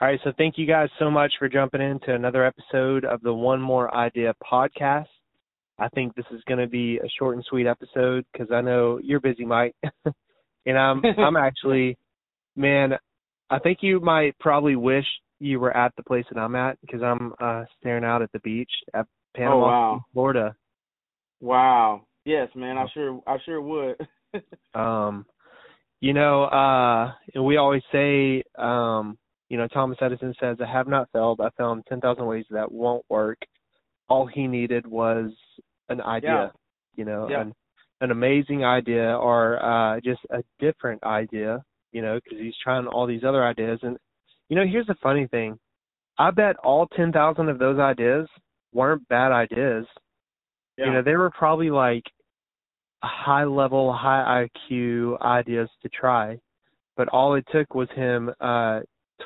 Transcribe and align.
All 0.00 0.08
right, 0.08 0.18
so 0.24 0.32
thank 0.36 0.58
you 0.58 0.66
guys 0.66 0.88
so 0.98 1.08
much 1.08 1.32
for 1.38 1.48
jumping 1.48 1.80
into 1.80 2.12
another 2.12 2.44
episode 2.44 3.04
of 3.04 3.22
the 3.22 3.32
One 3.32 3.60
More 3.60 3.94
Idea 3.94 4.34
podcast. 4.42 5.06
I 5.78 5.88
think 5.88 6.14
this 6.14 6.24
is 6.32 6.42
going 6.48 6.58
to 6.58 6.66
be 6.66 6.98
a 6.98 7.08
short 7.16 7.36
and 7.36 7.44
sweet 7.48 7.68
episode 7.68 8.24
because 8.32 8.48
I 8.52 8.60
know 8.60 8.98
you're 9.00 9.20
busy, 9.20 9.44
Mike, 9.44 9.76
and 10.66 10.76
I'm 10.76 11.00
I'm 11.18 11.36
actually, 11.36 11.96
man, 12.56 12.94
I 13.48 13.60
think 13.60 13.78
you 13.82 14.00
might 14.00 14.36
probably 14.40 14.74
wish 14.74 15.06
you 15.38 15.60
were 15.60 15.74
at 15.74 15.94
the 15.96 16.02
place 16.02 16.24
that 16.32 16.40
I'm 16.40 16.56
at 16.56 16.76
because 16.80 17.02
I'm 17.02 17.32
uh 17.40 17.64
staring 17.78 18.04
out 18.04 18.20
at 18.20 18.32
the 18.32 18.40
beach 18.40 18.70
at 18.94 19.06
Panama, 19.36 19.54
oh, 19.54 19.60
wow. 19.60 20.04
Florida. 20.12 20.56
Wow. 21.40 22.02
Yes, 22.24 22.48
man. 22.56 22.78
I 22.78 22.86
sure 22.92 23.20
I 23.28 23.36
sure 23.44 23.60
would. 23.60 23.96
um, 24.74 25.24
you 26.00 26.12
know, 26.14 26.44
uh, 26.44 27.12
we 27.40 27.56
always 27.56 27.82
say, 27.92 28.42
um, 28.58 29.16
you 29.54 29.60
know, 29.60 29.68
Thomas 29.68 29.98
Edison 30.00 30.34
says, 30.40 30.56
"I 30.60 30.66
have 30.66 30.88
not 30.88 31.08
failed. 31.12 31.40
I 31.40 31.48
found 31.56 31.84
ten 31.88 32.00
thousand 32.00 32.26
ways 32.26 32.44
that 32.50 32.72
won't 32.72 33.04
work." 33.08 33.38
All 34.08 34.26
he 34.26 34.48
needed 34.48 34.84
was 34.84 35.30
an 35.88 36.00
idea, 36.00 36.30
yeah. 36.30 36.48
you 36.96 37.04
know, 37.04 37.28
yeah. 37.30 37.42
an 37.42 37.54
an 38.00 38.10
amazing 38.10 38.64
idea 38.64 39.16
or 39.16 39.64
uh 39.64 40.00
just 40.00 40.22
a 40.30 40.42
different 40.58 41.04
idea, 41.04 41.62
you 41.92 42.02
know, 42.02 42.18
because 42.18 42.40
he's 42.40 42.56
trying 42.64 42.88
all 42.88 43.06
these 43.06 43.22
other 43.22 43.44
ideas. 43.44 43.78
And 43.82 43.96
you 44.48 44.56
know, 44.56 44.66
here's 44.66 44.88
the 44.88 44.96
funny 45.00 45.28
thing: 45.28 45.56
I 46.18 46.32
bet 46.32 46.56
all 46.56 46.88
ten 46.88 47.12
thousand 47.12 47.48
of 47.48 47.60
those 47.60 47.78
ideas 47.78 48.26
weren't 48.72 49.06
bad 49.06 49.30
ideas. 49.30 49.86
Yeah. 50.76 50.86
You 50.86 50.92
know, 50.94 51.02
they 51.02 51.14
were 51.14 51.30
probably 51.30 51.70
like 51.70 52.02
high 53.04 53.44
level, 53.44 53.92
high 53.92 54.48
IQ 54.66 55.20
ideas 55.22 55.68
to 55.82 55.88
try, 55.90 56.40
but 56.96 57.06
all 57.10 57.36
it 57.36 57.46
took 57.52 57.72
was 57.72 57.88
him 57.94 58.32
uh 58.40 58.80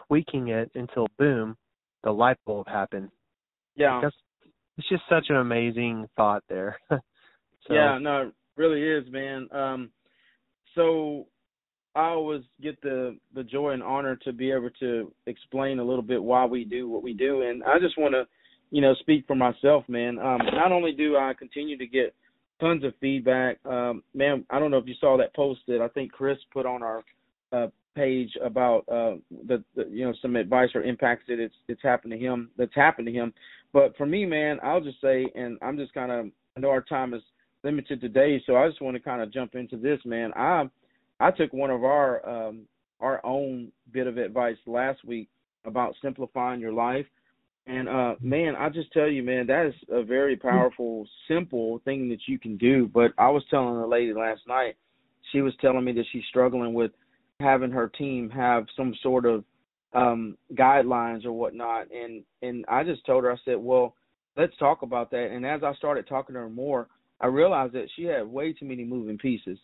tweaking 0.06 0.48
it 0.48 0.70
until 0.74 1.06
boom, 1.18 1.56
the 2.04 2.10
light 2.10 2.38
bulb 2.46 2.68
happened. 2.68 3.10
Yeah. 3.76 4.00
That's, 4.02 4.16
it's 4.76 4.88
just 4.88 5.02
such 5.08 5.26
an 5.28 5.36
amazing 5.36 6.08
thought 6.16 6.42
there. 6.48 6.78
so, 6.90 6.98
Yeah, 7.70 7.98
no, 8.00 8.28
it 8.28 8.34
really 8.56 8.82
is, 8.82 9.10
man. 9.10 9.48
Um 9.52 9.90
so 10.74 11.26
I 11.94 12.08
always 12.08 12.42
get 12.62 12.80
the 12.82 13.16
the 13.34 13.42
joy 13.42 13.70
and 13.70 13.82
honor 13.82 14.16
to 14.16 14.32
be 14.32 14.50
able 14.50 14.70
to 14.80 15.12
explain 15.26 15.78
a 15.78 15.84
little 15.84 16.02
bit 16.02 16.22
why 16.22 16.44
we 16.44 16.64
do 16.64 16.88
what 16.88 17.02
we 17.02 17.12
do 17.12 17.42
and 17.42 17.64
I 17.64 17.78
just 17.78 17.98
want 17.98 18.14
to 18.14 18.26
you 18.70 18.80
know 18.80 18.94
speak 19.00 19.26
for 19.26 19.34
myself 19.34 19.84
man 19.88 20.18
um 20.18 20.38
not 20.52 20.70
only 20.70 20.92
do 20.92 21.16
I 21.16 21.32
continue 21.36 21.78
to 21.78 21.86
get 21.86 22.14
tons 22.60 22.84
of 22.84 22.94
feedback. 23.00 23.58
Um, 23.64 24.02
man, 24.14 24.44
I 24.50 24.58
don't 24.58 24.70
know 24.70 24.78
if 24.78 24.86
you 24.86 24.94
saw 25.00 25.16
that 25.18 25.34
post 25.34 25.60
that 25.68 25.80
I 25.80 25.88
think 25.88 26.12
Chris 26.12 26.38
put 26.52 26.66
on 26.66 26.82
our 26.82 27.04
uh, 27.52 27.68
page 27.94 28.30
about 28.44 28.80
uh, 28.88 29.16
the, 29.46 29.62
the 29.74 29.88
you 29.90 30.04
know 30.04 30.14
some 30.20 30.36
advice 30.36 30.70
or 30.74 30.82
impacts 30.82 31.24
that 31.28 31.38
it's 31.38 31.54
it's 31.68 31.82
happened 31.82 32.12
to 32.12 32.18
him 32.18 32.50
that's 32.56 32.74
happened 32.74 33.06
to 33.06 33.12
him. 33.12 33.32
But 33.72 33.96
for 33.96 34.06
me, 34.06 34.24
man, 34.24 34.58
I'll 34.62 34.80
just 34.80 35.00
say, 35.00 35.26
and 35.34 35.58
I'm 35.62 35.76
just 35.76 35.92
kind 35.94 36.12
of 36.12 36.26
I 36.56 36.60
know 36.60 36.70
our 36.70 36.82
time 36.82 37.14
is 37.14 37.22
limited 37.64 38.00
today, 38.00 38.42
so 38.46 38.56
I 38.56 38.68
just 38.68 38.80
want 38.80 38.96
to 38.96 39.02
kind 39.02 39.22
of 39.22 39.32
jump 39.32 39.54
into 39.54 39.76
this, 39.76 40.00
man. 40.04 40.32
I 40.34 40.68
I 41.20 41.30
took 41.30 41.52
one 41.52 41.70
of 41.70 41.84
our 41.84 42.28
um, 42.28 42.62
our 43.00 43.24
own 43.24 43.72
bit 43.92 44.06
of 44.06 44.16
advice 44.18 44.56
last 44.66 45.04
week 45.04 45.28
about 45.64 45.94
simplifying 46.02 46.60
your 46.60 46.72
life 46.72 47.06
and 47.68 47.88
uh 47.88 48.14
man, 48.20 48.56
I 48.56 48.70
just 48.70 48.90
tell 48.92 49.08
you, 49.08 49.22
man, 49.22 49.46
that 49.48 49.66
is 49.66 49.74
a 49.90 50.02
very 50.02 50.36
powerful, 50.36 51.06
simple 51.28 51.80
thing 51.84 52.08
that 52.08 52.20
you 52.26 52.38
can 52.38 52.56
do. 52.56 52.90
But 52.92 53.12
I 53.18 53.28
was 53.28 53.44
telling 53.50 53.76
a 53.76 53.86
lady 53.86 54.14
last 54.14 54.40
night, 54.48 54.76
she 55.30 55.42
was 55.42 55.52
telling 55.60 55.84
me 55.84 55.92
that 55.92 56.06
she's 56.10 56.24
struggling 56.30 56.72
with 56.72 56.92
having 57.40 57.70
her 57.70 57.88
team 57.88 58.30
have 58.30 58.66
some 58.76 58.94
sort 59.02 59.24
of 59.24 59.44
um 59.94 60.36
guidelines 60.54 61.24
or 61.24 61.32
whatnot. 61.32 61.86
And 61.90 62.22
and 62.42 62.64
I 62.68 62.84
just 62.84 63.04
told 63.06 63.24
her, 63.24 63.32
I 63.32 63.36
said, 63.44 63.56
Well, 63.56 63.94
let's 64.36 64.56
talk 64.58 64.82
about 64.82 65.10
that. 65.12 65.30
And 65.30 65.46
as 65.46 65.62
I 65.62 65.74
started 65.74 66.06
talking 66.06 66.34
to 66.34 66.40
her 66.40 66.50
more, 66.50 66.88
I 67.20 67.26
realized 67.26 67.74
that 67.74 67.88
she 67.96 68.04
had 68.04 68.26
way 68.26 68.52
too 68.52 68.66
many 68.66 68.84
moving 68.84 69.18
pieces. 69.18 69.58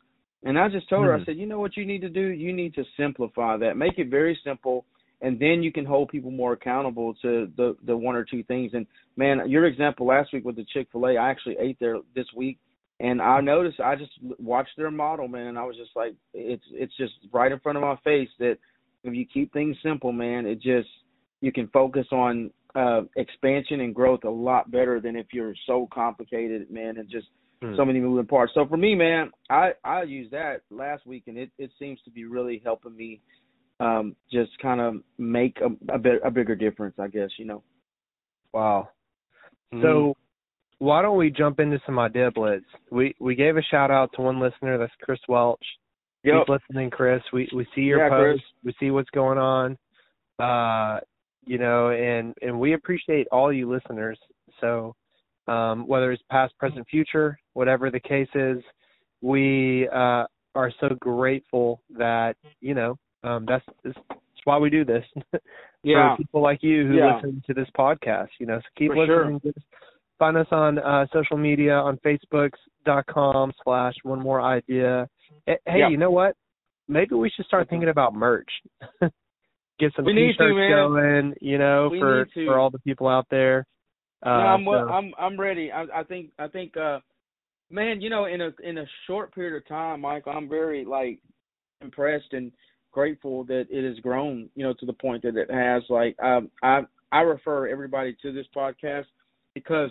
And 0.44 0.58
I 0.58 0.68
just 0.68 0.88
told 0.88 1.06
her, 1.06 1.14
I 1.14 1.20
Mhm. 1.20 1.24
said, 1.24 1.36
you 1.38 1.46
know 1.46 1.58
what 1.58 1.76
you 1.76 1.86
need 1.86 2.02
to 2.02 2.10
do? 2.10 2.20
You 2.20 2.52
need 2.52 2.74
to 2.74 2.84
simplify 2.98 3.56
that. 3.56 3.78
Make 3.78 3.98
it 3.98 4.08
very 4.08 4.38
simple 4.44 4.84
and 5.24 5.40
then 5.40 5.62
you 5.62 5.72
can 5.72 5.86
hold 5.86 6.10
people 6.10 6.30
more 6.30 6.52
accountable 6.52 7.14
to 7.14 7.50
the 7.56 7.76
the 7.84 7.96
one 7.96 8.14
or 8.14 8.24
two 8.24 8.42
things. 8.44 8.72
And 8.74 8.86
man, 9.16 9.48
your 9.48 9.64
example 9.64 10.06
last 10.06 10.32
week 10.32 10.44
with 10.44 10.56
the 10.56 10.64
Chick-fil-A, 10.64 11.16
I 11.16 11.30
actually 11.30 11.56
ate 11.58 11.78
there 11.80 11.96
this 12.14 12.26
week, 12.36 12.58
and 13.00 13.20
I 13.20 13.40
noticed 13.40 13.80
I 13.80 13.96
just 13.96 14.12
watched 14.38 14.76
their 14.76 14.90
model, 14.90 15.28
man, 15.28 15.48
and 15.48 15.58
I 15.58 15.64
was 15.64 15.76
just 15.76 15.90
like, 15.96 16.14
it's 16.32 16.64
it's 16.72 16.96
just 16.96 17.14
right 17.32 17.50
in 17.52 17.60
front 17.60 17.76
of 17.78 17.82
my 17.82 17.96
face 18.04 18.28
that 18.38 18.58
if 19.02 19.14
you 19.14 19.26
keep 19.26 19.52
things 19.52 19.76
simple, 19.82 20.12
man, 20.12 20.46
it 20.46 20.60
just 20.60 20.88
you 21.40 21.52
can 21.52 21.68
focus 21.68 22.06
on 22.12 22.50
uh 22.74 23.02
expansion 23.16 23.80
and 23.80 23.94
growth 23.94 24.24
a 24.24 24.30
lot 24.30 24.70
better 24.70 25.00
than 25.00 25.16
if 25.16 25.26
you're 25.32 25.54
so 25.66 25.88
complicated, 25.92 26.70
man, 26.70 26.98
and 26.98 27.08
just 27.08 27.28
Hmm. 27.62 27.76
so 27.76 27.84
many 27.84 28.00
moving 28.00 28.26
parts. 28.26 28.52
So 28.54 28.66
for 28.66 28.76
me, 28.76 28.94
man, 28.94 29.30
I 29.50 29.72
I 29.84 30.02
used 30.02 30.32
that 30.32 30.62
last 30.70 31.06
week, 31.06 31.24
and 31.26 31.38
it 31.38 31.50
it 31.58 31.70
seems 31.78 32.00
to 32.02 32.10
be 32.10 32.24
really 32.24 32.60
helping 32.64 32.96
me 32.96 33.20
um 33.80 34.14
just 34.32 34.56
kind 34.60 34.80
of 34.80 34.96
make 35.18 35.58
a 35.60 35.92
a, 35.92 35.98
bit, 35.98 36.20
a 36.24 36.30
bigger 36.30 36.54
difference 36.54 36.94
i 37.00 37.08
guess 37.08 37.28
you 37.38 37.44
know 37.44 37.60
Wow. 38.54 38.90
Mm-hmm. 39.74 39.82
So 39.82 40.16
why 40.78 41.02
don't 41.02 41.16
we 41.16 41.30
jump 41.30 41.60
into 41.60 41.80
some 41.86 41.98
idea 41.98 42.30
blitz? 42.30 42.64
We 42.90 43.14
we 43.20 43.34
gave 43.34 43.56
a 43.56 43.62
shout 43.62 43.90
out 43.90 44.10
to 44.14 44.22
one 44.22 44.40
listener, 44.40 44.78
that's 44.78 44.92
Chris 45.02 45.20
Welch. 45.28 45.64
yep 46.22 46.46
Keep 46.46 46.48
listening, 46.48 46.90
Chris. 46.90 47.22
We 47.32 47.48
we 47.54 47.66
see 47.74 47.82
your 47.82 47.98
Yeah, 48.00 48.08
Chris. 48.08 48.36
posts. 48.40 48.46
We 48.64 48.74
see 48.80 48.90
what's 48.90 49.10
going 49.10 49.38
on. 49.38 49.76
Uh, 50.38 51.00
you 51.46 51.58
know, 51.58 51.90
and 51.90 52.34
and 52.42 52.58
we 52.58 52.74
appreciate 52.74 53.26
all 53.30 53.52
you 53.52 53.70
listeners. 53.70 54.18
So, 54.60 54.94
um, 55.46 55.86
whether 55.86 56.10
it's 56.12 56.22
past, 56.30 56.56
present, 56.58 56.86
future, 56.88 57.38
whatever 57.52 57.90
the 57.90 58.00
case 58.00 58.28
is, 58.34 58.58
we 59.20 59.88
uh, 59.92 60.24
are 60.54 60.72
so 60.80 60.88
grateful 61.00 61.80
that 61.96 62.36
you 62.60 62.74
know 62.74 62.98
um, 63.22 63.44
that's, 63.46 63.64
that's 63.84 63.98
why 64.44 64.58
we 64.58 64.70
do 64.70 64.84
this. 64.84 65.04
yeah 65.82 66.14
For 66.14 66.16
people 66.18 66.42
like 66.42 66.62
you 66.62 66.86
who 66.86 66.94
Yeah. 66.96 67.16
listen 67.16 67.42
to 67.46 67.54
this 67.54 67.68
podcast, 67.78 68.28
you 68.38 68.46
know, 68.46 68.58
so 68.58 68.66
keep 68.76 68.92
For 68.92 69.06
listening. 69.06 69.40
Just 69.44 69.58
Find 70.24 70.38
us 70.38 70.46
on 70.52 70.78
uh, 70.78 71.04
social 71.12 71.36
media 71.36 71.74
on 71.74 71.98
Facebook.com 71.98 73.52
slash 73.62 73.92
one 74.04 74.20
more 74.20 74.40
idea. 74.40 75.06
Hey, 75.44 75.58
Yeah. 75.66 75.88
you 75.90 75.98
know 75.98 76.10
what? 76.10 76.34
Maybe 76.88 77.14
we 77.14 77.28
should 77.28 77.44
start 77.44 77.68
thinking 77.68 77.90
about 77.90 78.14
merch. 78.14 78.48
Get 79.78 79.92
some 79.94 80.06
We 80.06 80.14
t-shirts 80.14 80.38
man. 80.56 80.70
going, 80.70 81.34
you 81.42 81.58
know, 81.58 81.90
We 81.92 82.00
for 82.00 82.26
for 82.46 82.58
all 82.58 82.70
the 82.70 82.78
people 82.78 83.06
out 83.06 83.26
there. 83.30 83.66
Uh, 84.22 84.30
no, 84.30 84.34
I'm 84.34 84.64
so- 84.64 84.70
I'm 84.70 85.12
I'm 85.18 85.38
ready. 85.38 85.70
I 85.70 85.82
I 85.94 86.02
think 86.04 86.30
I 86.38 86.48
think 86.48 86.74
uh 86.78 87.00
man, 87.70 88.00
you 88.00 88.08
know, 88.08 88.24
in 88.24 88.40
a 88.40 88.50
in 88.62 88.78
a 88.78 88.86
short 89.06 89.34
period 89.34 89.54
of 89.58 89.68
time, 89.68 90.00
Michael, 90.00 90.32
I'm 90.32 90.48
very 90.48 90.86
like 90.86 91.18
impressed 91.82 92.32
and 92.32 92.50
grateful 92.92 93.44
that 93.44 93.66
it 93.68 93.86
has 93.86 93.98
grown, 93.98 94.48
you 94.54 94.62
know, 94.64 94.72
to 94.80 94.86
the 94.86 94.92
point 94.94 95.22
that 95.24 95.36
it 95.36 95.50
has. 95.50 95.82
Like 95.90 96.16
um 96.22 96.50
I 96.62 96.80
I 97.12 97.20
refer 97.20 97.68
everybody 97.68 98.16
to 98.22 98.32
this 98.32 98.46
podcast 98.56 99.04
because 99.52 99.90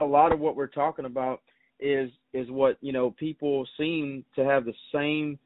a 0.00 0.04
lot 0.04 0.32
of 0.32 0.40
what 0.40 0.56
we're 0.56 0.66
talking 0.66 1.04
about 1.04 1.42
is 1.80 2.10
is 2.32 2.50
what, 2.50 2.76
you 2.80 2.92
know, 2.92 3.10
people 3.12 3.66
seem 3.76 4.24
to 4.36 4.44
have 4.44 4.64
the 4.64 4.74
same 4.92 5.38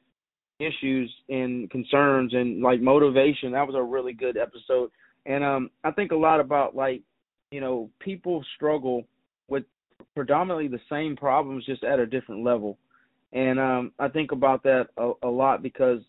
issues 0.59 1.13
and 1.29 1.71
concerns 1.71 2.33
and 2.35 2.63
like 2.63 2.81
motivation. 2.81 3.53
That 3.53 3.67
was 3.67 3.77
a 3.77 3.83
really 3.83 4.13
good 4.13 4.37
episode. 4.37 4.91
And 5.27 5.45
um 5.45 5.71
I 5.85 5.91
think 5.91 6.13
a 6.13 6.17
lot 6.17 6.41
about 6.41 6.75
like 6.75 7.03
you 7.51 7.61
know, 7.61 7.91
people 7.99 8.43
struggle 8.57 9.05
with 9.49 9.65
predominantly 10.15 10.69
the 10.69 10.81
same 10.91 11.17
problems 11.17 11.67
just 11.67 11.85
at 11.85 11.99
a 11.99 12.07
different 12.07 12.45
level. 12.45 12.79
And 13.33 13.59
um 13.59 13.93
I 13.99 14.09
think 14.09 14.33
about 14.33 14.63
that 14.65 14.89
a, 14.97 15.13
a 15.23 15.29
lot 15.29 15.63
because 15.63 16.01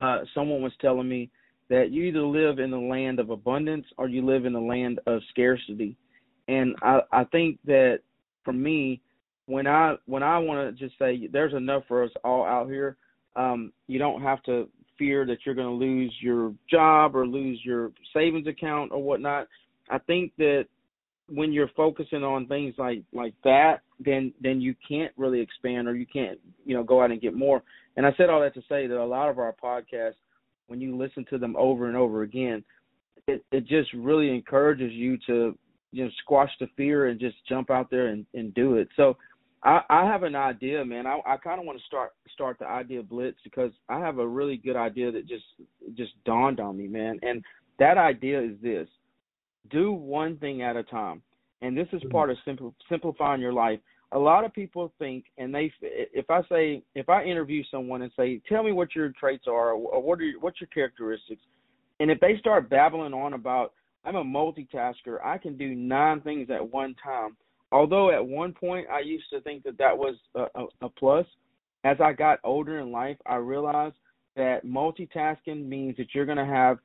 uh 0.00 0.20
someone 0.34 0.62
was 0.62 0.72
telling 0.80 1.08
me 1.08 1.30
that 1.68 1.90
you 1.90 2.04
either 2.04 2.22
live 2.22 2.58
in 2.58 2.70
the 2.70 2.78
land 2.78 3.20
of 3.20 3.28
abundance 3.28 3.84
or 3.98 4.08
you 4.08 4.24
live 4.24 4.46
in 4.46 4.54
the 4.54 4.60
land 4.60 5.00
of 5.06 5.20
scarcity. 5.30 5.96
And 6.48 6.74
I 6.82 7.00
I 7.12 7.24
think 7.24 7.58
that 7.66 8.00
for 8.44 8.52
me 8.52 9.00
when 9.46 9.66
I 9.66 9.96
when 10.06 10.22
I 10.22 10.38
want 10.38 10.76
to 10.76 10.84
just 10.84 10.98
say 10.98 11.28
there's 11.32 11.54
enough 11.54 11.84
for 11.86 12.02
us 12.02 12.10
all 12.24 12.44
out 12.44 12.68
here, 12.68 12.96
um 13.36 13.72
you 13.86 13.98
don't 13.98 14.22
have 14.22 14.42
to 14.44 14.68
fear 14.98 15.24
that 15.26 15.38
you're 15.44 15.54
going 15.54 15.68
to 15.68 15.86
lose 15.86 16.12
your 16.20 16.52
job 16.68 17.14
or 17.14 17.26
lose 17.26 17.60
your 17.64 17.92
savings 18.12 18.48
account 18.48 18.90
or 18.92 19.02
whatnot. 19.02 19.46
I 19.88 19.98
think 19.98 20.32
that 20.38 20.66
when 21.28 21.52
you're 21.52 21.70
focusing 21.76 22.24
on 22.24 22.46
things 22.46 22.74
like 22.78 23.02
like 23.12 23.34
that, 23.44 23.80
then 24.00 24.32
then 24.40 24.60
you 24.60 24.74
can't 24.86 25.12
really 25.16 25.40
expand 25.40 25.86
or 25.88 25.94
you 25.94 26.06
can't 26.06 26.38
you 26.64 26.74
know 26.74 26.82
go 26.82 27.02
out 27.02 27.10
and 27.10 27.20
get 27.20 27.34
more. 27.34 27.62
And 27.96 28.06
I 28.06 28.12
said 28.16 28.30
all 28.30 28.40
that 28.40 28.54
to 28.54 28.62
say 28.68 28.86
that 28.86 28.98
a 28.98 29.04
lot 29.04 29.28
of 29.28 29.38
our 29.38 29.54
podcasts, 29.62 30.14
when 30.68 30.80
you 30.80 30.96
listen 30.96 31.24
to 31.30 31.38
them 31.38 31.56
over 31.56 31.88
and 31.88 31.96
over 31.96 32.22
again, 32.22 32.64
it 33.26 33.44
it 33.52 33.66
just 33.66 33.92
really 33.92 34.30
encourages 34.30 34.92
you 34.92 35.18
to 35.26 35.56
you 35.92 36.04
know 36.04 36.10
squash 36.22 36.50
the 36.60 36.68
fear 36.76 37.06
and 37.06 37.20
just 37.20 37.36
jump 37.48 37.70
out 37.70 37.90
there 37.90 38.08
and 38.08 38.26
and 38.34 38.54
do 38.54 38.76
it. 38.76 38.88
So 38.96 39.16
I, 39.62 39.80
I 39.88 40.04
have 40.04 40.22
an 40.22 40.36
idea, 40.36 40.84
man. 40.84 41.06
I, 41.06 41.18
I 41.26 41.36
kind 41.36 41.58
of 41.58 41.66
want 41.66 41.78
to 41.78 41.84
start 41.86 42.12
start 42.32 42.58
the 42.58 42.66
idea 42.66 43.02
blitz 43.02 43.38
because 43.42 43.72
I 43.88 43.98
have 43.98 44.18
a 44.18 44.26
really 44.26 44.56
good 44.56 44.76
idea 44.76 45.10
that 45.12 45.26
just 45.26 45.44
just 45.94 46.12
dawned 46.24 46.60
on 46.60 46.76
me, 46.76 46.86
man. 46.86 47.18
And 47.22 47.42
that 47.78 47.98
idea 47.98 48.40
is 48.40 48.52
this: 48.62 48.88
do 49.70 49.92
one 49.92 50.36
thing 50.38 50.62
at 50.62 50.76
a 50.76 50.82
time, 50.84 51.22
and 51.62 51.76
this 51.76 51.88
is 51.92 52.02
Mm-hmm. 52.02 52.10
part 52.10 52.30
of 52.30 52.36
simple, 52.44 52.74
simplifying 52.88 53.40
your 53.40 53.52
life. 53.52 53.80
A 54.12 54.18
lot 54.18 54.44
of 54.44 54.54
people 54.54 54.92
think, 54.98 55.26
and 55.36 55.54
they, 55.54 55.70
if 55.82 56.30
I 56.30 56.40
say, 56.48 56.82
if 56.94 57.08
I 57.10 57.24
interview 57.24 57.62
someone 57.70 58.02
and 58.02 58.12
say, 58.16 58.40
"Tell 58.48 58.62
me 58.62 58.72
what 58.72 58.94
your 58.94 59.10
traits 59.20 59.46
are, 59.46 59.72
or 59.72 60.00
what 60.00 60.18
are 60.20 60.24
your, 60.24 60.40
what's 60.40 60.60
your 60.60 60.68
characteristics," 60.68 61.42
and 62.00 62.10
if 62.10 62.18
they 62.20 62.38
start 62.38 62.70
babbling 62.70 63.12
on 63.12 63.34
about, 63.34 63.74
"I'm 64.04 64.16
a 64.16 64.24
multitasker, 64.24 65.24
I 65.24 65.38
can 65.38 65.56
do 65.56 65.74
nine 65.74 66.20
things 66.20 66.50
at 66.50 66.72
one 66.72 66.94
time," 67.02 67.36
although 67.72 68.10
at 68.10 68.26
one 68.26 68.52
point 68.52 68.88
I 68.88 69.00
used 69.00 69.28
to 69.30 69.40
think 69.40 69.62
that 69.64 69.78
that 69.78 69.96
was 69.96 70.16
a, 70.34 70.46
a, 70.54 70.66
a 70.82 70.88
plus, 70.88 71.26
as 71.84 72.00
I 72.00 72.12
got 72.12 72.40
older 72.44 72.78
in 72.80 72.90
life, 72.90 73.16
I 73.26 73.36
realized 73.36 73.96
that 74.36 74.64
multitasking 74.64 75.66
means 75.66 75.96
that 75.96 76.14
you're 76.14 76.26
going 76.26 76.38
to 76.38 76.44
have 76.46 76.78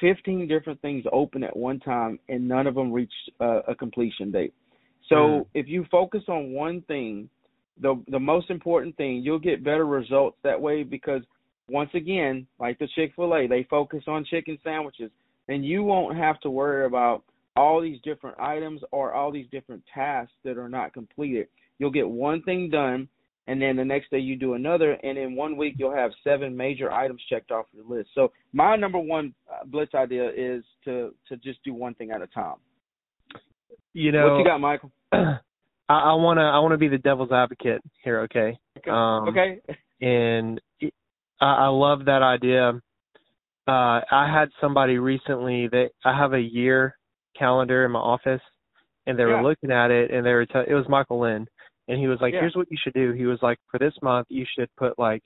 15 0.00 0.46
different 0.46 0.80
things 0.80 1.04
open 1.12 1.42
at 1.42 1.56
one 1.56 1.80
time 1.80 2.18
and 2.28 2.46
none 2.46 2.66
of 2.66 2.74
them 2.74 2.92
reach 2.92 3.12
uh, 3.40 3.62
a 3.66 3.74
completion 3.74 4.30
date. 4.30 4.54
So 5.08 5.16
Mm. 5.16 5.46
if 5.54 5.66
you 5.66 5.84
focus 5.90 6.22
on 6.28 6.52
one 6.52 6.82
thing, 6.82 7.28
the 7.80 8.00
the 8.08 8.20
most 8.20 8.50
important 8.50 8.96
thing, 8.96 9.22
you'll 9.22 9.38
get 9.38 9.64
better 9.64 9.86
results 9.86 10.38
that 10.42 10.60
way 10.60 10.84
because 10.84 11.22
once 11.68 11.90
again, 11.94 12.46
like 12.58 12.78
the 12.78 12.86
Chick-fil-A, 12.88 13.46
they 13.46 13.64
focus 13.64 14.04
on 14.06 14.24
chicken 14.24 14.58
sandwiches 14.62 15.10
and 15.50 15.64
you 15.64 15.82
won't 15.82 16.16
have 16.16 16.40
to 16.40 16.50
worry 16.50 16.86
about 16.86 17.24
all 17.56 17.82
these 17.82 18.00
different 18.02 18.38
items 18.38 18.80
or 18.92 19.12
all 19.12 19.30
these 19.30 19.46
different 19.50 19.82
tasks 19.92 20.32
that 20.44 20.56
are 20.56 20.68
not 20.68 20.94
completed. 20.94 21.48
You'll 21.78 21.90
get 21.90 22.08
one 22.08 22.42
thing 22.42 22.70
done 22.70 23.08
and 23.46 23.60
then 23.60 23.74
the 23.74 23.84
next 23.84 24.10
day 24.10 24.20
you 24.20 24.36
do 24.36 24.54
another 24.54 24.92
and 25.02 25.18
in 25.18 25.34
one 25.34 25.56
week 25.56 25.74
you'll 25.76 25.94
have 25.94 26.12
seven 26.22 26.56
major 26.56 26.92
items 26.92 27.20
checked 27.28 27.50
off 27.50 27.66
your 27.72 27.84
list. 27.84 28.10
So 28.14 28.32
my 28.52 28.76
number 28.76 28.98
one 28.98 29.34
uh, 29.50 29.64
blitz 29.66 29.94
idea 29.94 30.30
is 30.30 30.62
to 30.84 31.12
to 31.28 31.36
just 31.38 31.62
do 31.64 31.74
one 31.74 31.94
thing 31.94 32.12
at 32.12 32.22
a 32.22 32.28
time. 32.28 32.56
You 33.92 34.12
know, 34.12 34.34
what 34.34 34.38
you 34.38 34.44
got, 34.44 34.60
Michael? 34.60 34.92
I, 35.12 35.38
I 35.88 36.14
wanna 36.14 36.42
I 36.42 36.60
wanna 36.60 36.78
be 36.78 36.88
the 36.88 36.98
devil's 36.98 37.32
advocate 37.32 37.82
here, 38.04 38.20
okay? 38.20 38.56
Okay. 38.78 38.90
Um, 38.90 39.28
okay. 39.28 39.60
and 40.00 40.60
I, 41.40 41.54
I 41.54 41.66
love 41.66 42.04
that 42.04 42.22
idea. 42.22 42.80
Uh, 43.68 44.00
I 44.10 44.26
had 44.32 44.48
somebody 44.60 44.98
recently 44.98 45.68
that 45.68 45.90
I 46.04 46.16
have 46.16 46.32
a 46.32 46.40
year 46.40 46.96
calendar 47.36 47.84
in 47.84 47.92
my 47.92 48.00
office, 48.00 48.40
and 49.06 49.18
they 49.18 49.24
were 49.24 49.36
Yeah. 49.36 49.42
looking 49.42 49.70
at 49.70 49.90
it, 49.90 50.10
and 50.10 50.24
they 50.24 50.32
were 50.32 50.46
t- 50.46 50.64
it 50.66 50.74
was 50.74 50.88
Michael 50.88 51.20
Lynn, 51.20 51.46
and 51.88 51.98
he 51.98 52.06
was 52.08 52.20
like, 52.20 52.34
Yeah. 52.34 52.40
"Here's 52.40 52.56
what 52.56 52.70
you 52.70 52.76
should 52.76 52.94
do." 52.94 53.12
He 53.12 53.26
was 53.26 53.42
like, 53.42 53.58
"For 53.70 53.78
this 53.78 53.94
month, 54.02 54.26
you 54.30 54.44
should 54.44 54.74
put 54.76 54.98
like 54.98 55.22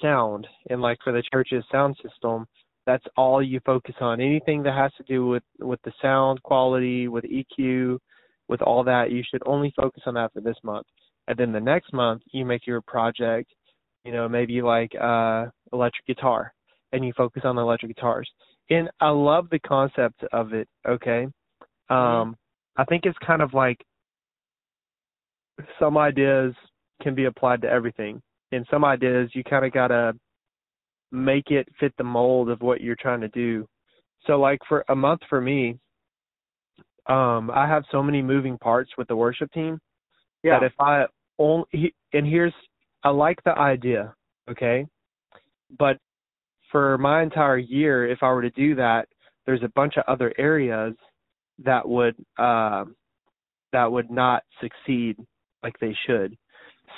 sound, 0.00 0.46
and 0.70 0.80
like 0.80 0.98
for 1.02 1.12
the 1.12 1.22
church's 1.22 1.66
sound 1.68 1.96
system, 1.98 2.46
that's 2.86 3.06
all 3.16 3.42
you 3.42 3.60
focus 3.60 3.96
on. 4.00 4.20
Anything 4.20 4.62
that 4.62 4.72
has 4.74 4.92
to 4.94 5.02
do 5.04 5.26
with 5.26 5.42
with 5.58 5.80
the 5.82 5.92
sound 6.00 6.42
quality, 6.42 7.08
with 7.08 7.24
EQ, 7.24 7.98
with 8.48 8.62
all 8.62 8.84
that, 8.84 9.10
you 9.10 9.22
should 9.22 9.42
only 9.44 9.70
focus 9.72 10.02
on 10.06 10.14
that 10.14 10.32
for 10.32 10.40
this 10.40 10.62
month. 10.62 10.86
And 11.26 11.36
then 11.38 11.52
the 11.52 11.60
next 11.60 11.92
month, 11.92 12.22
you 12.32 12.44
make 12.46 12.66
your 12.66 12.80
project, 12.82 13.52
you 14.04 14.12
know, 14.12 14.28
maybe 14.28 14.62
like 14.62 14.94
uh 14.94 15.46
electric 15.72 16.06
guitar, 16.06 16.54
and 16.92 17.04
you 17.04 17.12
focus 17.16 17.42
on 17.44 17.56
the 17.56 17.62
electric 17.62 17.94
guitars. 17.94 18.28
And 18.70 18.90
I 19.00 19.10
love 19.10 19.48
the 19.50 19.58
concept 19.60 20.22
of 20.32 20.52
it. 20.52 20.68
Okay, 20.86 21.26
um, 21.90 22.36
I 22.76 22.84
think 22.84 23.04
it's 23.04 23.18
kind 23.26 23.42
of 23.42 23.54
like 23.54 23.78
some 25.78 25.98
ideas 25.98 26.54
can 27.02 27.14
be 27.14 27.24
applied 27.24 27.62
to 27.62 27.68
everything, 27.68 28.20
and 28.52 28.66
some 28.70 28.84
ideas 28.84 29.30
you 29.34 29.44
kind 29.44 29.64
of 29.64 29.72
gotta 29.72 30.12
make 31.10 31.50
it 31.50 31.68
fit 31.80 31.92
the 31.96 32.04
mold 32.04 32.50
of 32.50 32.60
what 32.60 32.80
you're 32.80 32.96
trying 32.96 33.20
to 33.20 33.28
do. 33.28 33.66
So 34.26 34.38
like 34.38 34.58
for 34.68 34.84
a 34.88 34.94
month 34.94 35.20
for 35.28 35.40
me, 35.40 35.78
um, 37.06 37.50
I 37.50 37.66
have 37.66 37.84
so 37.90 38.02
many 38.02 38.20
moving 38.20 38.58
parts 38.58 38.90
with 38.98 39.08
the 39.08 39.16
worship 39.16 39.50
team 39.52 39.80
Yeah. 40.42 40.58
that 40.58 40.66
if 40.66 40.80
I 40.80 41.06
only 41.38 41.94
and 42.12 42.26
here's 42.26 42.54
I 43.02 43.10
like 43.10 43.42
the 43.44 43.56
idea, 43.56 44.14
okay? 44.50 44.86
But 45.78 45.98
for 46.70 46.98
my 46.98 47.22
entire 47.22 47.58
year, 47.58 48.08
if 48.10 48.18
I 48.22 48.32
were 48.32 48.42
to 48.42 48.50
do 48.50 48.74
that, 48.76 49.08
there's 49.46 49.62
a 49.62 49.72
bunch 49.74 49.94
of 49.96 50.04
other 50.08 50.32
areas 50.38 50.94
that 51.64 51.88
would 51.88 52.14
um 52.38 52.94
that 53.72 53.90
would 53.90 54.10
not 54.10 54.42
succeed 54.60 55.16
like 55.62 55.78
they 55.80 55.96
should. 56.06 56.36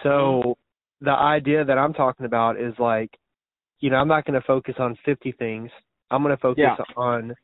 So 0.02 0.56
the 1.00 1.10
idea 1.10 1.64
that 1.64 1.78
I'm 1.78 1.92
talking 1.94 2.26
about 2.26 2.60
is 2.60 2.74
like, 2.78 3.10
you 3.80 3.90
know, 3.90 3.96
I'm 3.96 4.08
not 4.08 4.24
going 4.24 4.40
to 4.40 4.46
focus 4.46 4.74
on 4.78 4.96
50 5.04 5.32
things. 5.32 5.70
I'm 6.10 6.22
going 6.22 6.34
to 6.36 6.40
focus 6.40 6.62
Yeah. 6.62 6.76
on, 6.96 7.34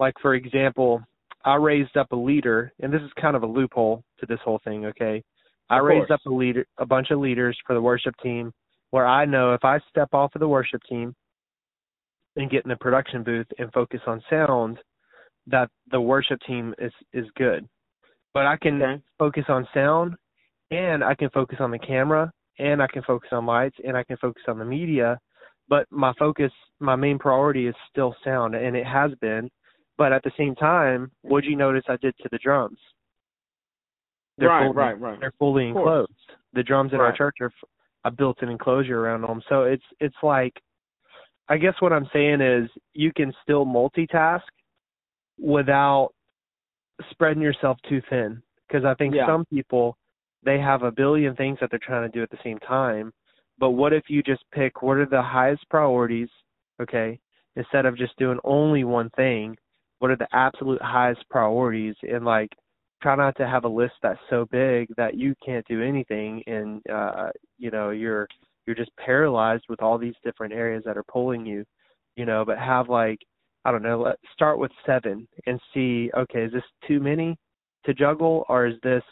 like, 0.00 0.14
for 0.20 0.34
example, 0.34 1.02
I 1.44 1.56
raised 1.56 1.96
up 1.96 2.12
a 2.12 2.16
leader, 2.16 2.72
and 2.80 2.92
this 2.92 3.02
is 3.02 3.10
kind 3.20 3.36
of 3.36 3.42
a 3.42 3.46
loophole 3.46 4.02
to 4.20 4.26
this 4.26 4.38
whole 4.44 4.60
thing, 4.64 4.86
okay? 4.86 5.22
I 5.70 5.78
Of 5.78 5.84
raised 5.84 6.10
course. 6.10 6.20
up 6.20 6.26
a 6.26 6.34
leader, 6.34 6.66
a 6.78 6.86
bunch 6.86 7.10
of 7.10 7.18
leaders 7.18 7.58
for 7.66 7.74
the 7.74 7.82
worship 7.82 8.14
team, 8.22 8.52
where 8.90 9.06
I 9.06 9.24
know 9.26 9.54
if 9.54 9.64
I 9.64 9.78
step 9.90 10.08
off 10.12 10.34
of 10.34 10.40
the 10.40 10.48
worship 10.48 10.82
team 10.88 11.14
and 12.36 12.50
get 12.50 12.64
in 12.64 12.68
the 12.70 12.76
production 12.76 13.22
booth 13.22 13.46
and 13.58 13.72
focus 13.72 14.00
on 14.06 14.22
sound, 14.30 14.78
that 15.46 15.68
the 15.90 16.00
worship 16.00 16.40
team 16.46 16.74
is 16.78 16.92
is 17.12 17.26
good. 17.36 17.68
But 18.34 18.46
I 18.46 18.56
can 18.56 18.82
Okay. 18.82 19.02
focus 19.18 19.44
on 19.48 19.68
sound, 19.74 20.16
and 20.70 21.04
I 21.04 21.14
can 21.14 21.30
focus 21.30 21.58
on 21.60 21.70
the 21.70 21.78
camera, 21.78 22.32
and 22.58 22.82
I 22.82 22.86
can 22.86 23.02
focus 23.02 23.30
on 23.32 23.44
lights, 23.46 23.76
and 23.84 23.96
I 23.96 24.04
can 24.04 24.16
focus 24.16 24.42
on 24.48 24.58
the 24.58 24.64
media. 24.64 25.18
But 25.68 25.86
my 25.90 26.12
focus, 26.18 26.52
my 26.80 26.96
main 26.96 27.18
priority 27.18 27.66
is 27.66 27.74
still 27.90 28.14
sound, 28.24 28.54
and 28.54 28.76
it 28.76 28.86
has 28.86 29.12
been. 29.20 29.50
But 29.98 30.12
at 30.12 30.22
the 30.22 30.32
same 30.36 30.54
time, 30.54 31.10
what'd 31.22 31.48
you 31.48 31.56
notice 31.56 31.84
I 31.88 31.96
did 31.96 32.16
to 32.18 32.28
the 32.32 32.38
drums? 32.38 32.78
They're 34.38 34.48
right, 34.48 34.64
fully, 34.64 34.76
right, 34.76 35.00
right. 35.00 35.20
They're 35.20 35.32
fully 35.38 35.68
enclosed. 35.68 36.10
The 36.54 36.62
drums 36.62 36.92
in 36.92 37.00
our 37.00 37.14
church 37.16 37.36
are. 37.40 37.46
f- 37.46 37.68
I 38.04 38.10
built 38.10 38.42
an 38.42 38.48
enclosure 38.48 38.98
around 38.98 39.22
them, 39.22 39.42
so 39.48 39.62
it's 39.62 39.84
it's 40.00 40.16
like, 40.22 40.54
I 41.48 41.56
guess 41.58 41.74
what 41.80 41.92
I'm 41.92 42.08
saying 42.12 42.40
is 42.40 42.70
you 42.94 43.12
can 43.14 43.32
still 43.42 43.66
multitask 43.66 44.42
without 45.38 46.10
spreading 47.10 47.42
yourself 47.42 47.78
too 47.88 48.00
thin. 48.08 48.42
Because 48.66 48.84
I 48.84 48.94
think 48.94 49.14
Yeah. 49.14 49.26
some 49.26 49.44
people 49.46 49.96
they 50.44 50.58
have 50.58 50.82
a 50.82 50.90
billion 50.90 51.36
things 51.36 51.58
that 51.60 51.70
they're 51.70 51.78
trying 51.78 52.10
to 52.10 52.16
do 52.16 52.22
at 52.22 52.30
the 52.30 52.38
same 52.42 52.58
time. 52.58 53.12
But 53.58 53.70
what 53.70 53.92
if 53.92 54.10
you 54.10 54.22
just 54.22 54.42
pick 54.50 54.82
what 54.82 54.96
are 54.96 55.06
the 55.06 55.22
highest 55.22 55.68
priorities, 55.68 56.30
okay? 56.80 57.20
Instead 57.54 57.86
of 57.86 57.96
just 57.96 58.16
doing 58.16 58.40
only 58.42 58.82
one 58.82 59.10
thing, 59.10 59.56
what 59.98 60.10
are 60.10 60.16
the 60.16 60.28
absolute 60.32 60.82
highest 60.82 61.28
priorities 61.30 61.94
and 62.02 62.24
like 62.24 62.50
try 63.02 63.14
not 63.14 63.36
to 63.36 63.46
have 63.46 63.64
a 63.64 63.68
list 63.68 63.94
that's 64.02 64.18
so 64.30 64.46
big 64.46 64.88
that 64.96 65.14
you 65.14 65.34
can't 65.44 65.66
do 65.68 65.82
anything 65.82 66.42
and 66.46 66.82
uh 66.88 67.30
you 67.58 67.70
know 67.70 67.90
you're 67.90 68.26
you're 68.66 68.76
just 68.76 68.90
paralyzed 68.96 69.64
with 69.68 69.82
all 69.82 69.98
these 69.98 70.14
different 70.24 70.52
areas 70.52 70.82
that 70.84 70.96
are 70.96 71.04
pulling 71.04 71.44
you 71.46 71.64
you 72.16 72.24
know 72.24 72.44
but 72.44 72.58
have 72.58 72.88
like 72.88 73.18
i 73.64 73.70
don't 73.70 73.82
know 73.82 74.00
let 74.00 74.16
start 74.32 74.58
with 74.58 74.70
seven 74.86 75.26
and 75.46 75.60
see 75.72 76.10
okay 76.16 76.44
is 76.44 76.52
this 76.52 76.62
too 76.86 77.00
many 77.00 77.36
to 77.84 77.94
juggle 77.94 78.44
or 78.48 78.66
is 78.66 78.74
this 78.82 79.02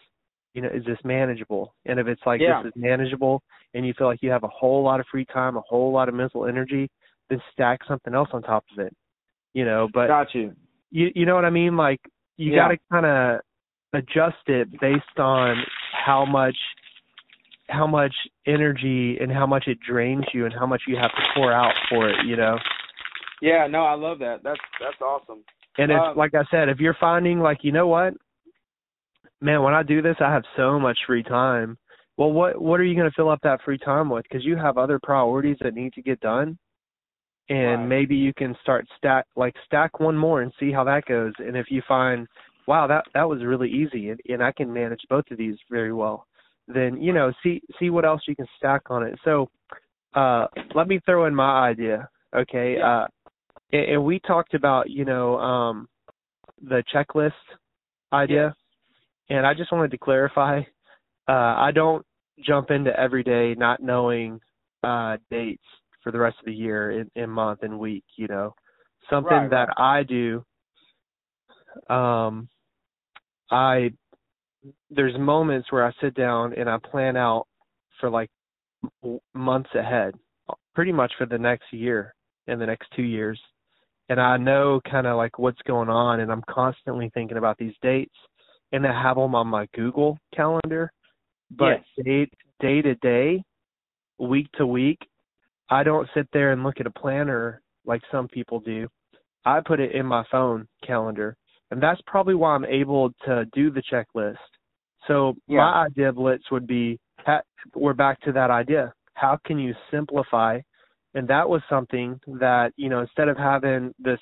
you 0.54 0.62
know 0.62 0.68
is 0.68 0.84
this 0.84 0.98
manageable 1.04 1.74
and 1.86 1.98
if 1.98 2.06
it's 2.06 2.22
like 2.26 2.40
Yeah. 2.40 2.62
this 2.62 2.68
is 2.68 2.72
manageable 2.76 3.42
and 3.74 3.86
you 3.86 3.92
feel 3.96 4.06
like 4.06 4.22
you 4.22 4.30
have 4.30 4.44
a 4.44 4.48
whole 4.48 4.82
lot 4.82 5.00
of 5.00 5.06
free 5.10 5.24
time 5.26 5.56
a 5.56 5.62
whole 5.62 5.92
lot 5.92 6.08
of 6.08 6.14
mental 6.14 6.46
energy 6.46 6.88
then 7.28 7.40
stack 7.52 7.80
something 7.86 8.14
else 8.14 8.28
on 8.32 8.42
top 8.42 8.64
of 8.72 8.84
it 8.84 8.94
you 9.54 9.64
know 9.64 9.88
but 9.92 10.08
Got 10.08 10.34
you. 10.34 10.54
you 10.90 11.10
you 11.14 11.26
know 11.26 11.34
what 11.34 11.44
I 11.44 11.50
mean? 11.50 11.76
Like 11.76 12.00
you 12.36 12.52
Yeah. 12.52 12.62
got 12.62 12.68
to 12.68 12.78
kind 12.90 13.06
of 13.06 13.40
adjust 13.92 14.46
it 14.46 14.68
based 14.80 15.18
on 15.18 15.56
how 15.92 16.24
much 16.24 16.56
how 17.70 17.86
much 17.86 18.14
energy 18.46 19.16
and 19.20 19.30
how 19.30 19.46
much 19.46 19.64
it 19.66 19.78
drains 19.86 20.24
you 20.34 20.44
and 20.44 20.54
how 20.54 20.66
much 20.66 20.82
you 20.86 20.96
have 20.96 21.10
to 21.10 21.22
pour 21.34 21.52
out 21.52 21.72
for 21.88 22.08
it, 22.08 22.16
you 22.26 22.36
know. 22.36 22.58
Yeah, 23.40 23.66
no, 23.68 23.84
I 23.84 23.94
love 23.94 24.18
that. 24.18 24.42
That's 24.42 24.60
that's 24.80 25.00
awesome. 25.00 25.44
And 25.78 25.90
if 25.90 25.98
Um, 25.98 26.16
like 26.16 26.34
I 26.34 26.44
said, 26.50 26.68
if 26.68 26.78
you're 26.78 26.96
finding 27.00 27.40
like 27.40 27.58
you 27.62 27.72
know 27.72 27.86
what? 27.86 28.14
Man, 29.40 29.62
when 29.62 29.72
I 29.72 29.82
do 29.82 30.02
this, 30.02 30.16
I 30.20 30.30
have 30.30 30.44
so 30.56 30.78
much 30.78 30.98
free 31.06 31.22
time. 31.22 31.78
Well, 32.16 32.32
what 32.32 32.60
what 32.60 32.80
are 32.80 32.84
you 32.84 32.94
going 32.94 33.08
to 33.08 33.14
fill 33.14 33.30
up 33.30 33.40
that 33.42 33.62
free 33.64 33.78
time 33.78 34.10
with? 34.10 34.28
Cuz 34.30 34.44
you 34.44 34.56
have 34.56 34.76
other 34.76 34.98
priorities 35.02 35.56
that 35.60 35.74
need 35.74 35.94
to 35.94 36.02
get 36.02 36.20
done. 36.20 36.58
And 37.48 37.80
Right. 37.80 37.88
maybe 37.88 38.14
you 38.14 38.32
can 38.34 38.54
start 38.62 38.86
stack 38.96 39.26
like 39.36 39.56
stack 39.64 40.00
one 40.00 40.16
more 40.16 40.42
and 40.42 40.52
see 40.60 40.70
how 40.70 40.84
that 40.84 41.06
goes. 41.06 41.32
And 41.38 41.56
if 41.56 41.70
you 41.70 41.82
find 41.88 42.26
wow, 42.66 42.86
that 42.86 43.04
that 43.14 43.28
was 43.28 43.42
really 43.42 43.70
easy 43.70 44.10
and, 44.10 44.20
and 44.28 44.42
I 44.42 44.52
can 44.52 44.72
manage 44.72 45.00
both 45.08 45.24
of 45.30 45.38
these 45.38 45.56
very 45.70 45.92
well, 45.92 46.26
then 46.74 47.00
you 47.00 47.12
know, 47.12 47.32
see 47.42 47.62
see 47.78 47.90
what 47.90 48.04
else 48.04 48.22
you 48.26 48.36
can 48.36 48.46
stack 48.56 48.82
on 48.90 49.02
it. 49.02 49.18
So 49.24 49.48
uh 50.14 50.46
let 50.74 50.88
me 50.88 51.00
throw 51.04 51.26
in 51.26 51.34
my 51.34 51.68
idea. 51.68 52.08
Okay. 52.34 52.76
Yeah. 52.78 53.02
Uh 53.02 53.06
and, 53.72 53.84
and 53.92 54.04
we 54.04 54.18
talked 54.20 54.54
about, 54.54 54.90
you 54.90 55.04
know, 55.04 55.38
um 55.38 55.88
the 56.62 56.82
checklist 56.94 57.32
idea. 58.12 58.54
And 59.28 59.46
I 59.46 59.54
just 59.54 59.72
wanted 59.72 59.90
to 59.92 59.98
clarify, 59.98 60.60
uh 61.28 61.32
I 61.32 61.70
don't 61.74 62.04
jump 62.44 62.70
into 62.70 62.98
every 62.98 63.22
day 63.22 63.54
not 63.56 63.82
knowing 63.82 64.40
uh 64.82 65.16
dates 65.30 65.62
for 66.02 66.10
the 66.10 66.18
rest 66.18 66.38
of 66.40 66.46
the 66.46 66.52
year 66.54 66.92
in, 66.92 67.10
in 67.14 67.30
month 67.30 67.62
and 67.62 67.78
week, 67.78 68.04
you 68.16 68.26
know. 68.26 68.54
Something 69.08 69.30
Right, 69.30 69.50
that 69.50 69.68
I 69.76 70.02
do 70.02 70.44
um 71.88 72.48
I 73.50 73.92
there's 74.90 75.18
moments 75.18 75.70
where 75.70 75.86
I 75.86 75.92
sit 76.00 76.14
down 76.14 76.54
and 76.54 76.68
I 76.68 76.78
plan 76.78 77.16
out 77.16 77.46
for 78.00 78.10
like 78.10 78.30
months 79.34 79.70
ahead, 79.74 80.14
pretty 80.74 80.92
much 80.92 81.12
for 81.18 81.26
the 81.26 81.38
next 81.38 81.72
year 81.72 82.14
and 82.46 82.60
the 82.60 82.66
next 82.66 82.88
2 82.96 83.02
years. 83.02 83.40
And 84.08 84.20
I 84.20 84.36
know 84.36 84.80
kind 84.90 85.06
of 85.06 85.16
like 85.16 85.38
what's 85.38 85.60
going 85.66 85.88
on 85.88 86.20
and 86.20 86.32
I'm 86.32 86.42
constantly 86.50 87.10
thinking 87.14 87.36
about 87.36 87.58
these 87.58 87.74
dates 87.80 88.14
and 88.72 88.86
I 88.86 89.02
have 89.02 89.16
them 89.16 89.34
on 89.34 89.46
my 89.46 89.66
Google 89.74 90.18
calendar. 90.34 90.90
But 91.50 91.82
yes. 91.96 92.04
day 92.04 92.30
day 92.60 92.82
to 92.82 92.94
day, 92.96 93.42
week 94.18 94.46
to 94.56 94.66
week, 94.66 94.98
I 95.68 95.82
don't 95.82 96.08
sit 96.14 96.28
there 96.32 96.52
and 96.52 96.62
look 96.62 96.80
at 96.80 96.86
a 96.86 96.90
planner 96.90 97.62
like 97.86 98.02
some 98.10 98.28
people 98.28 98.60
do. 98.60 98.88
I 99.44 99.60
put 99.64 99.80
it 99.80 99.92
in 99.92 100.04
my 100.04 100.24
phone 100.30 100.68
calendar 100.86 101.36
and 101.70 101.82
that's 101.82 102.00
probably 102.06 102.34
why 102.34 102.54
I'm 102.54 102.64
able 102.64 103.12
to 103.24 103.44
do 103.52 103.70
the 103.70 103.82
checklist. 103.82 104.36
So 105.06 105.36
Yeah. 105.46 105.58
my 105.58 105.84
idea 105.86 106.12
blitz 106.12 106.50
would 106.50 106.66
be 106.66 106.98
we're 107.74 107.92
back 107.92 108.20
to 108.22 108.32
that 108.32 108.50
idea. 108.50 108.92
How 109.14 109.36
can 109.44 109.58
you 109.58 109.74
simplify? 109.90 110.60
And 111.14 111.28
that 111.28 111.48
was 111.48 111.62
something 111.68 112.20
that 112.26 112.72
you 112.76 112.88
know 112.88 113.00
instead 113.00 113.28
of 113.28 113.36
having 113.36 113.94
this 113.98 114.20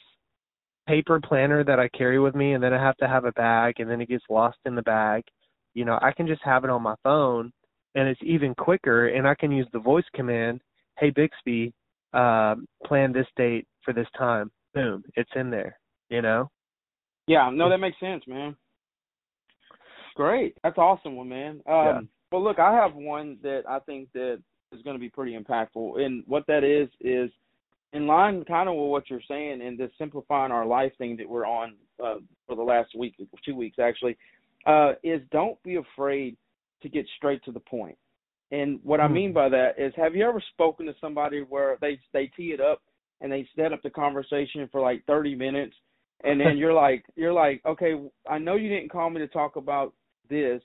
paper 0.86 1.20
planner 1.20 1.62
that 1.64 1.78
I 1.78 1.88
carry 1.88 2.18
with 2.18 2.34
me 2.34 2.54
and 2.54 2.62
then 2.62 2.72
I 2.72 2.82
have 2.82 2.96
to 2.96 3.08
have 3.08 3.24
a 3.24 3.32
bag 3.32 3.78
and 3.78 3.90
then 3.90 4.00
it 4.00 4.08
gets 4.08 4.24
lost 4.30 4.58
in 4.64 4.74
the 4.74 4.82
bag, 4.82 5.22
you 5.74 5.84
know 5.84 5.98
I 6.02 6.12
can 6.12 6.26
just 6.26 6.42
have 6.42 6.64
it 6.64 6.70
on 6.70 6.82
my 6.82 6.96
phone 7.02 7.52
and 7.94 8.08
it's 8.08 8.20
even 8.22 8.54
quicker 8.54 9.08
and 9.08 9.26
I 9.26 9.34
can 9.34 9.52
use 9.52 9.68
the 9.72 9.78
voice 9.78 10.08
command, 10.14 10.60
hey 10.98 11.10
Bixby, 11.10 11.72
uh, 12.12 12.56
plan 12.84 13.12
this 13.12 13.26
date 13.36 13.66
for 13.84 13.92
this 13.92 14.08
time. 14.16 14.50
Boom, 14.74 15.02
it's 15.14 15.30
in 15.36 15.50
there. 15.50 15.78
You 16.10 16.22
know. 16.22 16.50
Yeah, 17.28 17.50
no, 17.52 17.68
that 17.68 17.78
makes 17.78 18.00
sense, 18.00 18.24
man. 18.26 18.56
Great. 20.16 20.56
That's 20.64 20.78
awesome 20.78 21.14
one, 21.14 21.28
man. 21.28 21.60
Um 21.66 21.84
Yeah. 21.86 22.00
well 22.32 22.42
look, 22.42 22.58
I 22.58 22.74
have 22.74 22.94
one 22.94 23.38
that 23.42 23.62
I 23.68 23.78
think 23.80 24.08
that 24.14 24.42
is 24.72 24.82
gonna 24.82 24.98
be 24.98 25.10
pretty 25.10 25.38
impactful. 25.38 26.00
And 26.00 26.24
what 26.26 26.46
that 26.48 26.64
is 26.64 26.88
is 27.00 27.30
in 27.92 28.06
line 28.06 28.44
kind 28.44 28.68
of 28.68 28.74
with 28.74 28.90
what 28.90 29.10
you're 29.10 29.20
saying 29.28 29.62
and 29.62 29.78
this 29.78 29.90
simplifying 29.98 30.52
our 30.52 30.66
life 30.66 30.92
thing 30.98 31.16
that 31.18 31.28
we're 31.28 31.46
on 31.46 31.74
uh, 32.04 32.16
for 32.46 32.56
the 32.56 32.62
last 32.62 32.94
week 32.96 33.14
two 33.44 33.54
weeks 33.54 33.78
actually, 33.78 34.16
uh, 34.66 34.92
is 35.02 35.20
don't 35.30 35.62
be 35.62 35.76
afraid 35.76 36.36
to 36.82 36.88
get 36.88 37.06
straight 37.16 37.42
to 37.44 37.52
the 37.52 37.60
point. 37.60 37.96
And 38.50 38.80
what 38.82 39.00
I 39.00 39.08
Hmm. 39.08 39.14
mean 39.14 39.32
by 39.32 39.48
that 39.50 39.78
is 39.78 39.94
have 39.96 40.14
you 40.16 40.26
ever 40.26 40.40
spoken 40.52 40.86
to 40.86 40.94
somebody 41.00 41.40
where 41.40 41.76
they 41.80 42.00
they 42.12 42.26
tee 42.28 42.52
it 42.52 42.60
up 42.60 42.82
and 43.20 43.30
they 43.30 43.48
set 43.56 43.72
up 43.72 43.82
the 43.82 43.90
conversation 43.90 44.68
for 44.72 44.80
like 44.80 45.04
30 45.06 45.34
minutes 45.34 45.76
and 46.24 46.40
then 46.40 46.56
you're 46.56 46.72
like 46.72 47.04
you're 47.16 47.32
like 47.32 47.60
okay 47.64 47.94
i 48.28 48.38
know 48.38 48.56
you 48.56 48.68
didn't 48.68 48.90
call 48.90 49.08
me 49.08 49.18
to 49.18 49.28
talk 49.28 49.56
about 49.56 49.94
this. 50.28 50.62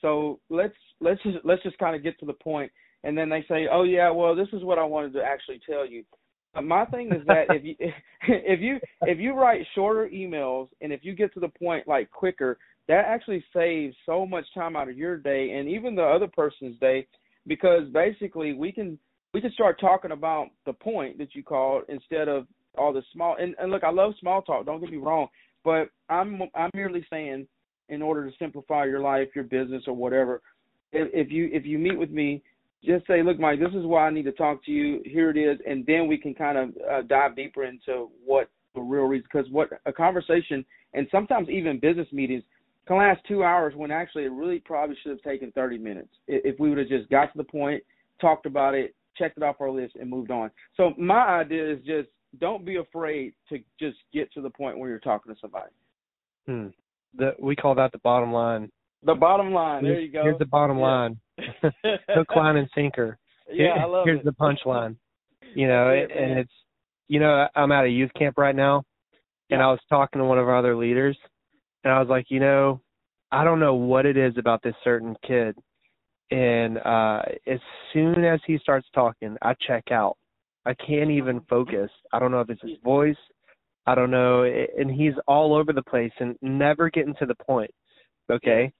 So 0.00 0.40
let's 0.50 0.74
let's 1.00 1.22
just 1.22 1.38
let's 1.44 1.62
just 1.62 1.78
kind 1.78 1.96
of 1.96 2.02
get 2.02 2.18
to 2.20 2.26
the 2.26 2.32
point. 2.32 2.70
And 3.04 3.16
then 3.16 3.28
they 3.28 3.44
say 3.48 3.66
oh 3.70 3.84
yeah 3.84 4.10
well 4.10 4.34
this 4.34 4.48
is 4.52 4.62
what 4.62 4.78
i 4.78 4.84
wanted 4.84 5.12
to 5.14 5.22
actually 5.22 5.60
tell 5.68 5.86
you. 5.86 6.04
My 6.62 6.84
thing 6.86 7.08
is 7.08 7.26
that 7.26 7.46
if 7.50 7.64
you 7.64 7.74
if 8.28 8.60
you 8.60 8.78
if 9.02 9.18
you 9.18 9.34
write 9.34 9.66
shorter 9.74 10.08
emails 10.12 10.68
and 10.80 10.92
if 10.92 11.00
you 11.02 11.14
get 11.14 11.32
to 11.34 11.40
the 11.40 11.48
point 11.48 11.88
like 11.88 12.10
quicker 12.10 12.58
that 12.86 13.04
actually 13.06 13.42
saves 13.54 13.96
so 14.04 14.26
much 14.26 14.44
time 14.54 14.76
out 14.76 14.88
of 14.88 14.96
your 14.96 15.16
day 15.16 15.52
and 15.52 15.68
even 15.68 15.94
the 15.94 16.02
other 16.02 16.28
person's 16.28 16.78
day 16.80 17.06
because 17.46 17.88
basically 17.92 18.52
we 18.52 18.70
can 18.72 18.98
we 19.32 19.40
can 19.40 19.52
start 19.52 19.80
talking 19.80 20.12
about 20.12 20.48
the 20.64 20.72
point 20.72 21.18
that 21.18 21.34
you 21.34 21.42
called 21.42 21.82
instead 21.88 22.28
of 22.28 22.46
all 22.76 22.92
the 22.92 23.02
small 23.12 23.36
and, 23.40 23.54
and 23.58 23.70
look 23.70 23.84
I 23.84 23.90
love 23.90 24.14
small 24.20 24.42
talk, 24.42 24.66
don't 24.66 24.80
get 24.80 24.90
me 24.90 24.98
wrong, 24.98 25.28
but 25.64 25.88
I'm 26.08 26.42
I'm 26.54 26.70
merely 26.74 27.04
saying 27.10 27.46
in 27.88 28.02
order 28.02 28.28
to 28.28 28.36
simplify 28.38 28.84
your 28.84 29.00
life, 29.00 29.28
your 29.34 29.44
business 29.44 29.84
or 29.86 29.94
whatever, 29.94 30.40
if, 30.92 31.08
if 31.12 31.32
you 31.32 31.50
if 31.52 31.64
you 31.64 31.78
meet 31.78 31.98
with 31.98 32.10
me, 32.10 32.42
just 32.84 33.06
say, 33.06 33.22
look, 33.22 33.38
Mike, 33.38 33.60
this 33.60 33.74
is 33.74 33.86
why 33.86 34.06
I 34.06 34.10
need 34.10 34.24
to 34.24 34.32
talk 34.32 34.64
to 34.64 34.70
you. 34.70 35.00
Here 35.04 35.30
it 35.30 35.36
is, 35.36 35.58
and 35.66 35.84
then 35.86 36.06
we 36.06 36.18
can 36.18 36.34
kind 36.34 36.58
of 36.58 36.70
uh, 36.90 37.02
dive 37.02 37.36
deeper 37.36 37.64
into 37.64 38.10
what 38.24 38.50
the 38.74 38.80
real 38.80 39.04
reason. 39.04 39.26
Because 39.32 39.50
what 39.50 39.70
a 39.86 39.92
conversation, 39.92 40.64
and 40.92 41.06
sometimes 41.10 41.48
even 41.48 41.80
business 41.80 42.08
meetings, 42.12 42.42
can 42.86 42.98
last 42.98 43.20
two 43.26 43.42
hours 43.42 43.74
when 43.74 43.90
actually 43.90 44.24
it 44.24 44.32
really 44.32 44.60
probably 44.60 44.96
should 45.02 45.10
have 45.10 45.22
taken 45.22 45.50
30 45.52 45.78
minutes 45.78 46.10
if, 46.28 46.54
if 46.54 46.60
we 46.60 46.68
would 46.68 46.78
have 46.78 46.88
just 46.88 47.08
got 47.08 47.32
to 47.32 47.38
the 47.38 47.44
point, 47.44 47.82
talked 48.20 48.46
about 48.46 48.74
it, 48.74 48.94
checked 49.16 49.38
it 49.38 49.42
off 49.42 49.60
our 49.60 49.70
list, 49.70 49.96
and 49.98 50.10
moved 50.10 50.30
on. 50.30 50.50
So 50.76 50.92
my 50.98 51.40
idea 51.40 51.72
is 51.72 51.78
just 51.78 52.08
don't 52.40 52.64
be 52.64 52.76
afraid 52.76 53.34
to 53.48 53.58
just 53.78 53.96
get 54.12 54.32
to 54.32 54.40
the 54.40 54.50
point 54.50 54.78
where 54.78 54.88
you're 54.88 54.98
talking 55.00 55.32
to 55.34 55.40
somebody. 55.40 55.70
Hmm. 56.46 56.66
The, 57.16 57.34
we 57.38 57.54
call 57.56 57.74
that 57.76 57.92
the 57.92 57.98
bottom 57.98 58.32
line. 58.32 58.70
The 59.04 59.14
bottom 59.14 59.52
line. 59.52 59.84
There 59.84 60.00
you 60.00 60.10
go. 60.10 60.22
Here's 60.22 60.38
the 60.38 60.46
bottom 60.46 60.78
Yeah. 60.78 60.84
line. 60.84 61.20
Hook, 62.08 62.34
line, 62.36 62.56
and 62.56 62.68
sinker. 62.74 63.18
yeah, 63.52 63.74
I 63.80 63.84
love 63.84 64.04
Here's 64.06 64.20
it. 64.20 64.24
the 64.24 64.32
punchline. 64.32 64.96
You 65.54 65.68
know, 65.68 65.90
it, 65.90 66.10
and 66.10 66.30
man. 66.30 66.38
it's 66.38 66.52
you 67.08 67.20
know 67.20 67.46
I'm 67.54 67.70
at 67.72 67.84
a 67.84 67.88
youth 67.88 68.10
camp 68.18 68.38
right 68.38 68.54
now, 68.56 68.82
and 69.50 69.60
Yeah. 69.60 69.68
I 69.68 69.70
was 69.70 69.80
talking 69.88 70.20
to 70.20 70.24
one 70.24 70.38
of 70.38 70.48
our 70.48 70.56
other 70.56 70.74
leaders, 70.76 71.16
and 71.84 71.92
I 71.92 72.00
was 72.00 72.08
like, 72.08 72.26
you 72.30 72.40
know, 72.40 72.80
I 73.30 73.44
don't 73.44 73.60
know 73.60 73.74
what 73.74 74.06
it 74.06 74.16
is 74.16 74.36
about 74.38 74.62
this 74.62 74.74
certain 74.82 75.14
kid, 75.26 75.56
and 76.30 76.78
uh 76.78 77.22
as 77.46 77.60
soon 77.92 78.24
as 78.24 78.40
he 78.46 78.58
starts 78.58 78.88
talking, 78.94 79.36
I 79.42 79.54
check 79.66 79.90
out. 79.92 80.16
I 80.66 80.74
can't 80.74 81.10
even 81.10 81.40
focus. 81.48 81.90
I 82.12 82.18
don't 82.18 82.30
know 82.30 82.40
if 82.40 82.50
it's 82.50 82.62
his 82.62 82.78
voice. 82.82 83.16
I 83.86 83.94
don't 83.94 84.10
know, 84.10 84.44
and 84.44 84.90
he's 84.90 85.12
all 85.28 85.54
over 85.54 85.72
the 85.72 85.82
place 85.82 86.12
and 86.18 86.36
never 86.40 86.88
getting 86.88 87.14
to 87.18 87.26
the 87.26 87.34
point. 87.34 87.70
Okay, 88.30 88.72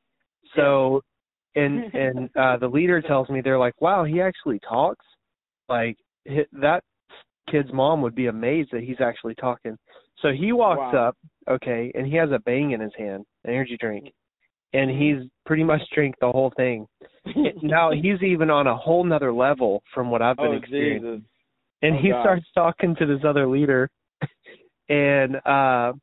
so 0.56 1.02
and 1.54 1.84
and 1.94 2.30
uh 2.36 2.56
the 2.56 2.68
leader 2.68 3.02
tells 3.02 3.28
me 3.28 3.40
they're 3.42 3.58
like, 3.58 3.80
wow, 3.80 4.04
he 4.04 4.20
actually 4.20 4.60
talks. 4.60 5.04
Like 5.68 5.98
that 6.52 6.82
kid's 7.50 7.72
mom 7.72 8.00
would 8.00 8.14
be 8.14 8.26
amazed 8.26 8.70
that 8.72 8.82
he's 8.82 9.00
actually 9.00 9.34
talking. 9.34 9.76
So 10.22 10.32
he 10.32 10.52
walks 10.52 10.92
Wow. 10.92 11.08
up, 11.08 11.16
okay, 11.50 11.92
and 11.94 12.06
he 12.06 12.16
has 12.16 12.30
a 12.30 12.38
bang 12.38 12.70
in 12.70 12.80
his 12.80 12.92
hand, 12.96 13.24
an 13.44 13.52
energy 13.52 13.76
drink, 13.78 14.10
and 14.72 14.90
he's 14.90 15.28
pretty 15.44 15.64
much 15.64 15.82
drank 15.94 16.14
the 16.20 16.30
whole 16.30 16.52
thing. 16.56 16.86
now 17.62 17.90
he's 17.90 18.22
even 18.22 18.48
on 18.48 18.66
a 18.66 18.76
whole 18.76 19.04
nother 19.04 19.32
level 19.32 19.82
from 19.92 20.10
what 20.10 20.22
I've 20.22 20.36
been 20.36 20.46
oh 20.46 20.56
experiencing 20.56 21.10
Jesus. 21.10 21.28
And 21.82 21.96
Oh, 21.96 22.00
he 22.00 22.08
God. 22.10 22.22
starts 22.22 22.46
talking 22.54 22.94
to 22.96 23.06
this 23.06 23.20
other 23.26 23.46
leader. 23.46 23.90
And 24.88 25.36
uh 25.46 25.94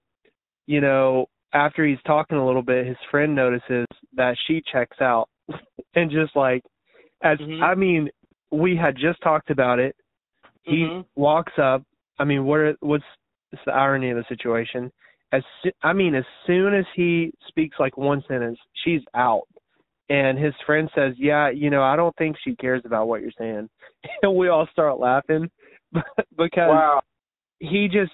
you 0.65 0.81
know 0.81 1.27
after 1.53 1.85
he's 1.85 2.01
talking 2.05 2.37
a 2.37 2.45
little 2.45 2.63
bit 2.63 2.87
his 2.87 2.97
friend 3.11 3.35
notices 3.35 3.85
that 4.15 4.35
she 4.47 4.61
checks 4.71 4.99
out. 5.01 5.29
And 5.95 6.09
just 6.09 6.35
like 6.35 6.63
as 7.23 7.37
Mhm. 7.39 7.61
i 7.61 7.75
mean 7.75 8.09
we 8.51 8.75
had 8.75 8.95
just 8.97 9.21
talked 9.21 9.49
about 9.51 9.77
it. 9.79 9.95
He 10.63 10.83
Mhm. 10.85 11.05
walks 11.15 11.53
up. 11.59 11.83
I 12.19 12.23
mean 12.23 12.45
what 12.45 12.59
are, 12.59 12.75
what's 12.79 13.05
the 13.65 13.71
irony 13.73 14.09
of 14.09 14.17
the 14.17 14.23
situation? 14.27 14.91
As 15.31 15.43
i 15.83 15.93
mean 15.93 16.15
as 16.15 16.25
soon 16.47 16.73
as 16.73 16.85
he 16.95 17.31
speaks 17.47 17.79
like 17.79 17.97
one 17.97 18.23
sentence 18.27 18.57
she's 18.83 19.03
out. 19.13 19.43
And 20.09 20.37
his 20.39 20.55
friend 20.65 20.89
says 20.95 21.13
yeah 21.17 21.49
you 21.49 21.69
know 21.69 21.83
i 21.83 21.95
don't 21.95 22.15
think 22.17 22.35
she 22.43 22.55
cares 22.55 22.81
about 22.83 23.07
what 23.07 23.21
you're 23.21 23.31
saying. 23.37 23.69
And 24.23 24.35
we 24.35 24.47
all 24.47 24.65
start 24.71 24.99
laughing 24.99 25.51
because 26.37 26.69
Wow. 26.69 27.01
he 27.59 27.87
just 27.87 28.11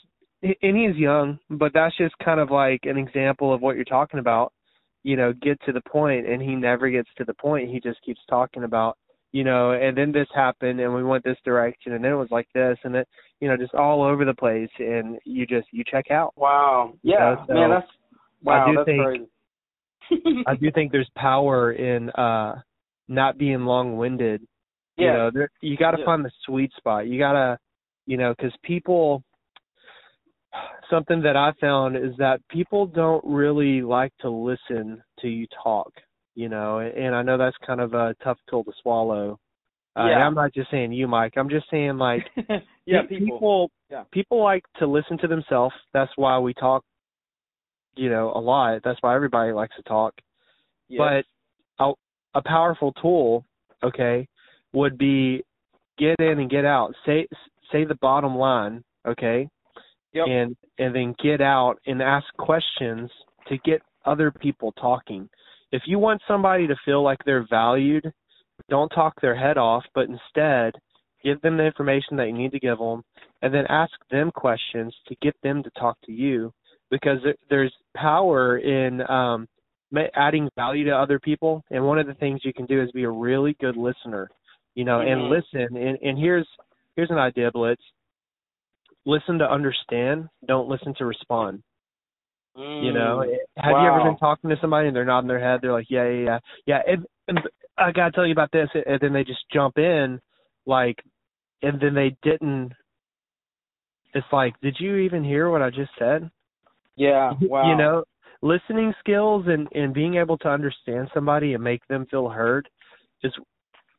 and 0.61 0.77
he's 0.77 0.95
young 0.95 1.39
but 1.49 1.71
that's 1.73 1.97
just 1.97 2.15
kind 2.23 2.39
of 2.39 2.51
like 2.51 2.81
an 2.83 2.97
example 2.97 3.53
of 3.53 3.61
what 3.61 3.75
you're 3.75 3.85
talking 3.85 4.19
about 4.19 4.53
you 5.03 5.15
know 5.15 5.33
get 5.41 5.59
to 5.65 5.71
the 5.71 5.81
point 5.81 6.27
and 6.27 6.41
he 6.41 6.55
never 6.55 6.89
gets 6.89 7.09
to 7.17 7.23
the 7.25 7.33
point 7.33 7.69
he 7.69 7.79
just 7.79 8.01
keeps 8.03 8.19
talking 8.29 8.63
about 8.63 8.97
you 9.31 9.43
know 9.43 9.71
and 9.71 9.97
then 9.97 10.11
this 10.11 10.27
happened 10.35 10.79
and 10.79 10.93
we 10.93 11.03
went 11.03 11.23
this 11.23 11.37
direction 11.43 11.93
and 11.93 12.03
then 12.03 12.11
it 12.11 12.15
was 12.15 12.29
like 12.31 12.47
this 12.53 12.77
and 12.83 12.95
it 12.95 13.07
you 13.39 13.47
know 13.47 13.57
just 13.57 13.73
all 13.73 14.03
over 14.03 14.25
the 14.25 14.33
place 14.33 14.69
and 14.79 15.17
you 15.25 15.45
just 15.45 15.67
you 15.71 15.83
check 15.89 16.11
out 16.11 16.33
Wow. 16.37 16.93
Yeah, 17.03 17.31
Uh, 17.31 17.45
so 17.47 17.53
man, 17.53 17.69
that's 17.71 17.87
wow, 18.43 18.65
I 18.67 18.69
do 18.71 18.75
that's 18.77 18.85
think- 18.85 19.03
crazy. 19.03 20.43
i 20.47 20.55
do 20.55 20.71
think 20.75 20.91
there's 20.91 21.09
power 21.15 21.73
in 21.73 22.09
uh 22.11 22.55
not 23.07 23.37
being 23.37 23.65
long 23.65 23.97
winded 23.97 24.41
you 24.97 25.05
Yeah. 25.07 25.13
know 25.13 25.31
there 25.33 25.49
you 25.61 25.77
got 25.77 25.91
to 25.91 25.99
Yeah. 25.99 26.05
find 26.05 26.23
the 26.23 26.31
sweet 26.45 26.71
spot 26.77 27.07
you 27.07 27.17
got 27.19 27.33
to 27.33 27.57
you 28.07 28.17
know 28.17 28.33
cuz 28.41 28.51
people 28.63 29.23
something 30.89 31.21
that 31.21 31.35
i 31.35 31.51
found 31.61 31.95
is 31.95 32.15
that 32.17 32.39
people 32.49 32.87
don't 32.87 33.23
really 33.25 33.81
like 33.81 34.11
to 34.19 34.29
listen 34.29 35.03
to 35.19 35.27
you 35.27 35.45
talk 35.63 35.91
you 36.35 36.49
know 36.49 36.79
and 36.79 37.13
i 37.15 37.21
know 37.21 37.37
that's 37.37 37.57
kind 37.65 37.81
of 37.81 37.93
a 37.93 38.15
tough 38.23 38.39
pill 38.49 38.63
to 38.63 38.71
swallow 38.81 39.37
uh, 39.97 40.07
Yeah. 40.09 40.25
i'm 40.25 40.33
not 40.33 40.53
just 40.53 40.71
saying 40.71 40.91
you 40.93 41.07
mike 41.07 41.33
i'm 41.37 41.49
just 41.49 41.69
saying 41.69 41.97
like 41.97 42.25
yeah, 42.85 43.01
pe- 43.09 43.19
people. 43.19 43.69
Yeah. 43.89 44.03
people 44.11 44.41
like 44.43 44.63
to 44.79 44.87
listen 44.87 45.17
to 45.19 45.27
themselves 45.27 45.75
that's 45.93 46.11
why 46.15 46.39
we 46.39 46.53
talk 46.53 46.83
you 47.95 48.09
know 48.09 48.31
a 48.33 48.39
lot 48.39 48.81
that's 48.83 49.01
why 49.01 49.13
everybody 49.15 49.51
likes 49.51 49.75
to 49.75 49.83
talk 49.83 50.13
Yes. 50.89 50.99
but 51.77 51.83
a, 51.83 51.91
a 52.35 52.41
powerful 52.41 52.93
tool, 52.93 53.43
okay, 53.83 54.25
would 54.71 54.97
be 54.97 55.43
get 55.97 56.15
in 56.19 56.39
and 56.39 56.49
get 56.49 56.63
out. 56.63 56.93
Say 57.05 57.27
say 57.71 57.85
the 57.85 57.97
bottom 58.01 58.35
line, 58.35 58.83
okay, 59.07 59.47
yep. 60.13 60.25
and 60.27 60.55
and 60.77 60.95
then 60.95 61.15
get 61.23 61.41
out 61.41 61.75
and 61.85 62.01
ask 62.01 62.25
questions 62.37 63.09
to 63.47 63.57
get 63.65 63.81
other 64.05 64.31
people 64.31 64.71
talking. 64.73 65.29
If 65.71 65.83
you 65.85 65.99
want 65.99 66.21
somebody 66.27 66.67
to 66.67 66.75
feel 66.85 67.03
like 67.03 67.19
they're 67.25 67.47
valued, 67.49 68.11
don't 68.69 68.89
talk 68.89 69.19
their 69.21 69.35
head 69.35 69.57
off, 69.57 69.83
but 69.93 70.07
instead 70.07 70.73
give 71.23 71.41
them 71.41 71.57
the 71.57 71.65
information 71.65 72.15
that 72.17 72.27
you 72.27 72.33
need 72.33 72.51
to 72.51 72.59
give 72.59 72.77
them, 72.77 73.03
and 73.41 73.53
then 73.53 73.65
ask 73.69 73.91
them 74.11 74.31
questions 74.31 74.95
to 75.07 75.15
get 75.21 75.35
them 75.43 75.63
to 75.63 75.69
talk 75.71 75.97
to 76.05 76.11
you. 76.11 76.53
Because 76.89 77.17
there's 77.49 77.73
power 77.97 78.59
in 78.59 79.01
um, 79.09 79.45
adding 80.15 80.47
value 80.55 80.85
to 80.85 80.91
other 80.91 81.19
people, 81.19 81.61
and 81.69 81.83
one 81.83 81.99
of 81.99 82.07
the 82.07 82.13
things 82.13 82.41
you 82.45 82.53
can 82.53 82.65
do 82.65 82.81
is 82.81 82.89
be 82.91 83.03
a 83.03 83.09
really 83.09 83.57
good 83.59 83.75
listener, 83.75 84.29
you 84.73 84.85
know, 84.85 84.99
mm-hmm. 84.99 85.11
and 85.11 85.29
listen. 85.29 85.75
And, 85.75 85.97
and 86.01 86.17
here's 86.17 86.47
here's 86.97 87.11
an 87.11 87.17
idea, 87.17 87.51
Blitz. 87.51 87.81
Listen 89.05 89.37
to 89.39 89.49
understand. 89.49 90.27
Don't 90.45 90.67
listen 90.67 90.93
to 90.97 91.05
respond. 91.05 91.63
Mm, 92.57 92.83
you 92.83 92.91
know, 92.91 93.23
have 93.55 93.73
wow. 93.73 93.83
you 93.83 93.89
ever 93.89 94.09
been 94.09 94.17
talking 94.17 94.49
to 94.49 94.57
somebody 94.59 94.87
and 94.87 94.95
they're 94.95 95.05
nodding 95.05 95.29
their 95.29 95.39
head? 95.39 95.59
They're 95.61 95.71
like, 95.71 95.85
yeah, 95.89 96.09
yeah, 96.09 96.23
yeah, 96.25 96.39
yeah. 96.65 96.79
And, 96.87 97.05
and 97.27 97.39
I 97.77 97.91
gotta 97.91 98.11
tell 98.11 98.25
you 98.25 98.33
about 98.33 98.51
this, 98.51 98.67
and 98.73 98.99
then 98.99 99.13
they 99.13 99.23
just 99.23 99.45
jump 99.53 99.77
in, 99.77 100.19
like, 100.65 100.97
and 101.61 101.79
then 101.79 101.93
they 101.93 102.17
didn't. 102.23 102.73
It's 104.13 104.27
like, 104.33 104.59
did 104.61 104.77
you 104.79 104.97
even 104.97 105.23
hear 105.23 105.49
what 105.49 105.61
I 105.61 105.69
just 105.69 105.91
said? 105.99 106.29
Yeah, 106.95 107.33
wow. 107.41 107.69
you 107.69 107.77
know, 107.77 108.03
listening 108.41 108.93
skills 108.99 109.45
and 109.47 109.67
and 109.73 109.93
being 109.93 110.15
able 110.15 110.39
to 110.39 110.49
understand 110.49 111.09
somebody 111.13 111.53
and 111.53 111.63
make 111.63 111.85
them 111.87 112.07
feel 112.09 112.27
heard 112.27 112.67
is, 113.23 113.31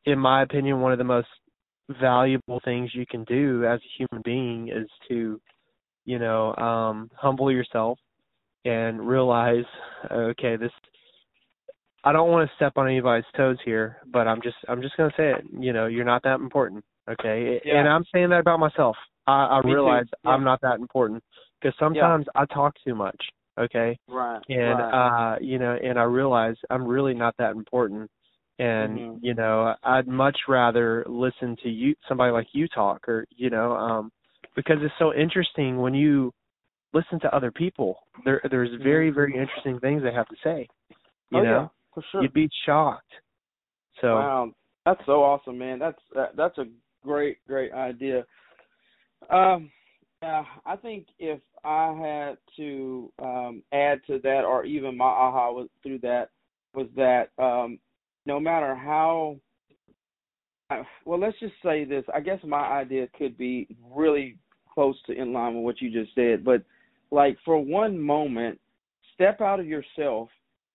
in 0.05 0.19
my 0.19 0.43
opinion, 0.43 0.81
one 0.81 0.91
of 0.91 0.99
the 0.99 1.05
most 1.05 1.29
valuable 2.01 2.61
things 2.65 2.91
you 2.95 3.07
can 3.07 3.25
do 3.25 3.65
as 3.65 3.81
a 3.81 3.97
human 3.97 4.23
being 4.25 4.69
is 4.69 4.89
to, 5.09 5.41
you 6.05 6.19
know, 6.19 6.55
um, 6.57 7.11
humble 7.15 7.51
yourself 7.51 7.99
and 8.65 9.07
realize, 9.07 9.65
okay, 10.11 10.57
this 10.57 10.73
I 12.05 12.13
don't 12.13 12.31
want 12.31 12.49
to 12.49 12.57
step 12.57 12.75
on 12.77 12.87
anybody's 12.87 13.25
toes 13.37 13.59
here, 13.65 13.99
but 14.13 14.29
I'm 14.29 14.41
just 14.41 14.57
I'm 14.69 14.81
just 14.81 14.97
gonna 14.97 15.13
say 15.17 15.31
it. 15.33 15.45
You 15.59 15.73
know, 15.73 15.87
you're 15.87 16.05
not 16.05 16.23
that 16.23 16.41
important. 16.41 16.85
Okay, 17.11 17.61
yeah. 17.65 17.79
and 17.79 17.89
I'm 17.89 18.05
saying 18.13 18.31
that 18.31 18.41
about 18.41 18.61
myself. 18.61 18.97
I, 19.27 19.33
I 19.33 19.63
Me 19.63 19.73
realize 19.73 20.07
yeah. 20.25 20.31
I'm 20.31 20.45
not 20.45 20.61
that 20.63 20.79
important 20.79 21.23
because 21.61 21.77
sometimes 21.79 22.27
yeah. 22.35 22.43
I 22.43 22.55
talk 22.55 22.75
too 22.87 22.95
much. 22.95 23.21
Okay, 23.59 23.99
right. 24.09 24.41
And 24.49 24.79
right. 24.79 25.35
uh, 25.35 25.37
you 25.41 25.59
know, 25.59 25.77
and 25.83 25.99
I 25.99 26.05
realize 26.05 26.55
I'm 26.71 26.87
really 26.87 27.15
not 27.15 27.35
that 27.39 27.53
important. 27.53 28.11
And 28.59 28.99
mm-hmm. 28.99 29.25
you 29.25 29.35
know, 29.35 29.75
I'd 29.85 30.09
much 30.09 30.37
rather 30.49 31.05
listen 31.07 31.57
to 31.63 31.69
you, 31.69 31.95
somebody 32.09 32.33
like 32.33 32.49
you 32.53 32.67
talk, 32.69 33.09
or 33.09 33.25
you 33.37 33.51
know, 33.51 33.73
um, 33.73 34.13
because 34.57 34.79
it's 34.83 34.95
so 34.99 35.15
interesting 35.15 35.79
when 35.79 35.95
you 35.95 36.33
listen 36.93 37.21
to 37.21 37.35
other 37.35 37.51
people. 37.51 37.99
There, 38.25 38.41
there's 38.51 38.71
very, 38.83 39.11
very 39.11 39.35
interesting 39.37 39.79
things 39.79 40.03
they 40.03 40.13
have 40.13 40.29
to 40.29 40.37
say. 40.43 40.69
You 41.31 41.39
oh, 41.39 41.43
know, 41.43 41.61
yeah, 41.61 41.69
for 41.95 42.03
sure. 42.11 42.23
you'd 42.23 42.33
be 42.33 42.49
shocked. 42.67 43.13
So 44.01 44.15
wow, 44.15 44.51
that's 44.85 45.01
so 45.07 45.23
awesome, 45.23 45.59
man. 45.59 45.79
That's 45.79 45.99
that, 46.15 46.37
that's 46.37 46.59
a 46.59 46.65
great, 47.05 47.39
great 47.47 47.73
idea. 47.73 48.25
Um, 49.31 49.71
yeah, 50.23 50.45
I 50.67 50.77
think 50.77 51.07
if 51.19 51.41
I 51.65 51.93
had 51.93 52.39
to 52.57 53.13
um, 53.23 53.63
add 53.73 54.01
to 54.07 54.19
that, 54.23 54.45
or 54.45 54.65
even 54.65 54.97
my 54.97 55.05
aha 55.05 55.53
was 55.53 55.69
through 55.83 55.99
that, 56.01 56.31
was 56.75 56.89
that 56.97 57.29
um, 57.43 57.79
no 58.29 58.39
matter 58.39 58.75
how 58.75 59.37
well, 61.07 61.19
let's 61.19 61.41
just 61.41 61.55
say 61.65 61.85
this. 61.85 62.05
I 62.15 62.21
guess 62.21 62.39
my 62.45 62.61
idea 62.61 63.09
could 63.19 63.39
be 63.39 63.67
really 63.91 64.37
close 64.73 64.97
to 65.07 65.13
in 65.13 65.33
line 65.33 65.55
with 65.55 65.65
what 65.65 65.81
you 65.81 65.91
just 65.91 66.15
said, 66.15 66.45
but 66.45 66.63
like 67.11 67.39
for 67.43 67.59
one 67.59 67.99
moment, 67.99 68.61
step 69.15 69.41
out 69.41 69.61
of 69.61 69.67
yourself 69.67 70.29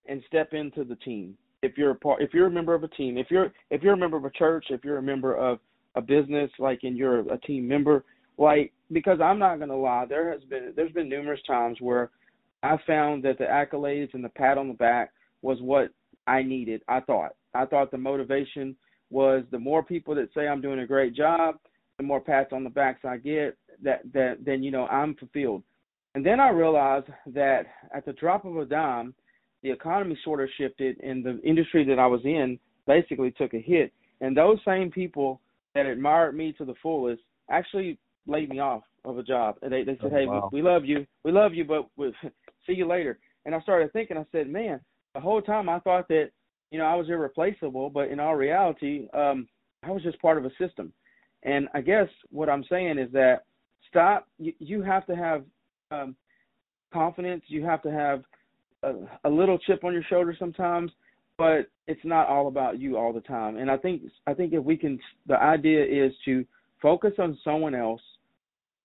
and 0.07 0.23
step 0.27 0.53
into 0.53 0.83
the 0.83 0.95
team. 0.95 1.37
If 1.61 1.77
you're 1.77 1.91
a 1.91 1.95
part, 1.95 2.23
if 2.23 2.33
you're 2.33 2.47
a 2.47 2.51
member 2.51 2.73
of 2.73 2.83
a 2.83 2.87
team, 2.87 3.19
if 3.19 3.27
you're 3.29 3.53
if 3.69 3.83
you're 3.83 3.93
a 3.93 3.97
member 3.97 4.17
of 4.17 4.25
a 4.25 4.31
church, 4.31 4.65
if 4.69 4.83
you're 4.83 4.97
a 4.97 5.03
member 5.03 5.35
of 5.37 5.59
a 5.93 6.01
business, 6.01 6.49
like 6.57 6.79
and 6.81 6.97
you're 6.97 7.19
a 7.31 7.37
team 7.37 7.67
member, 7.67 8.03
like 8.39 8.73
because 8.91 9.19
I'm 9.21 9.37
not 9.37 9.59
gonna 9.59 9.77
lie, 9.77 10.05
there 10.09 10.31
has 10.31 10.41
been 10.45 10.73
there's 10.75 10.91
been 10.91 11.07
numerous 11.07 11.39
times 11.45 11.77
where 11.79 12.09
I 12.63 12.77
found 12.87 13.23
that 13.23 13.37
the 13.37 13.45
accolades 13.45 14.13
and 14.15 14.23
the 14.23 14.29
pat 14.29 14.57
on 14.57 14.69
the 14.69 14.73
back 14.73 15.11
was 15.43 15.59
what 15.61 15.89
I 16.25 16.41
needed. 16.41 16.81
I 16.87 16.99
thought 16.99 17.35
I 17.53 17.65
thought 17.65 17.91
the 17.91 17.97
motivation 17.97 18.75
was 19.09 19.43
the 19.51 19.59
more 19.59 19.83
people 19.83 20.15
that 20.15 20.29
say 20.33 20.47
I'm 20.47 20.61
doing 20.61 20.79
a 20.79 20.87
great 20.87 21.15
job, 21.15 21.55
the 21.97 22.03
more 22.03 22.19
pats 22.19 22.51
on 22.51 22.63
the 22.63 22.69
backs 22.69 23.05
I 23.05 23.17
get, 23.17 23.57
that 23.83 24.01
that 24.13 24.37
then 24.45 24.63
you 24.63 24.71
know 24.71 24.87
I'm 24.87 25.15
fulfilled. 25.15 25.63
And 26.15 26.25
then 26.25 26.39
I 26.39 26.49
realized 26.49 27.07
that 27.27 27.65
at 27.93 28.05
the 28.05 28.13
drop 28.13 28.45
of 28.45 28.57
a 28.57 28.65
dime, 28.65 29.13
the 29.63 29.71
economy 29.71 30.17
sort 30.23 30.41
of 30.41 30.49
shifted 30.57 30.99
and 31.01 31.23
the 31.23 31.41
industry 31.41 31.83
that 31.85 31.97
I 31.97 32.05
was 32.05 32.21
in 32.23 32.59
basically 32.85 33.31
took 33.31 33.53
a 33.53 33.59
hit. 33.59 33.91
And 34.21 34.37
those 34.37 34.59
same 34.65 34.91
people 34.91 35.41
that 35.73 35.85
admired 35.85 36.35
me 36.35 36.53
to 36.57 36.65
the 36.65 36.75
fullest 36.83 37.21
actually 37.49 37.97
laid 38.27 38.49
me 38.49 38.59
off 38.59 38.83
of 39.05 39.17
a 39.17 39.23
job. 39.23 39.55
And 39.61 39.71
they, 39.71 39.83
they 39.83 39.97
said, 40.01 40.11
oh, 40.13 40.15
hey, 40.15 40.25
wow. 40.25 40.49
we, 40.51 40.61
we 40.61 40.69
love 40.69 40.85
you. 40.85 41.05
We 41.23 41.31
love 41.31 41.53
you, 41.53 41.65
but 41.65 41.87
we'll 41.97 42.11
see 42.67 42.73
you 42.73 42.87
later. 42.87 43.17
And 43.45 43.55
I 43.55 43.61
started 43.61 43.91
thinking, 43.91 44.17
I 44.17 44.25
said, 44.31 44.49
man, 44.49 44.79
the 45.13 45.19
whole 45.19 45.41
time 45.41 45.67
I 45.67 45.79
thought 45.79 46.07
that, 46.09 46.29
you 46.73 46.79
know, 46.79 46.85
I 46.85 46.95
was 46.95 47.07
irreplaceable, 47.07 47.91
but 47.91 48.09
in 48.09 48.19
all 48.19 48.35
reality, 48.35 49.07
um, 49.13 49.47
I 49.83 49.91
was 49.91 50.01
just 50.01 50.19
part 50.19 50.39
of 50.39 50.45
a 50.45 50.49
system. 50.59 50.91
And 51.43 51.67
I 51.75 51.81
guess 51.81 52.07
what 52.31 52.49
I'm 52.49 52.63
saying 52.67 52.97
is 52.97 53.11
that 53.11 53.43
stop, 53.87 54.27
you, 54.39 54.53
you 54.57 54.81
have 54.81 55.05
to 55.05 55.15
have 55.15 55.43
um, 55.91 56.15
confidence. 56.91 57.43
You 57.47 57.63
have 57.63 57.83
to 57.83 57.91
have 57.91 58.23
a, 58.81 58.93
a 59.23 59.29
little 59.29 59.59
chip 59.59 59.83
on 59.83 59.93
your 59.93 60.01
shoulder 60.09 60.35
sometimes, 60.39 60.91
but 61.37 61.67
it's 61.85 62.03
not 62.03 62.27
all 62.27 62.47
about 62.47 62.79
you 62.79 62.97
all 62.97 63.13
the 63.13 63.21
time. 63.21 63.57
And 63.57 63.69
I 63.69 63.77
think 63.77 64.01
I 64.25 64.33
think 64.33 64.53
if 64.53 64.63
we 64.63 64.75
can, 64.75 64.99
the 65.27 65.39
idea 65.39 65.83
is 65.83 66.11
to 66.25 66.43
focus 66.81 67.13
on 67.19 67.37
someone 67.43 67.75
else. 67.75 68.01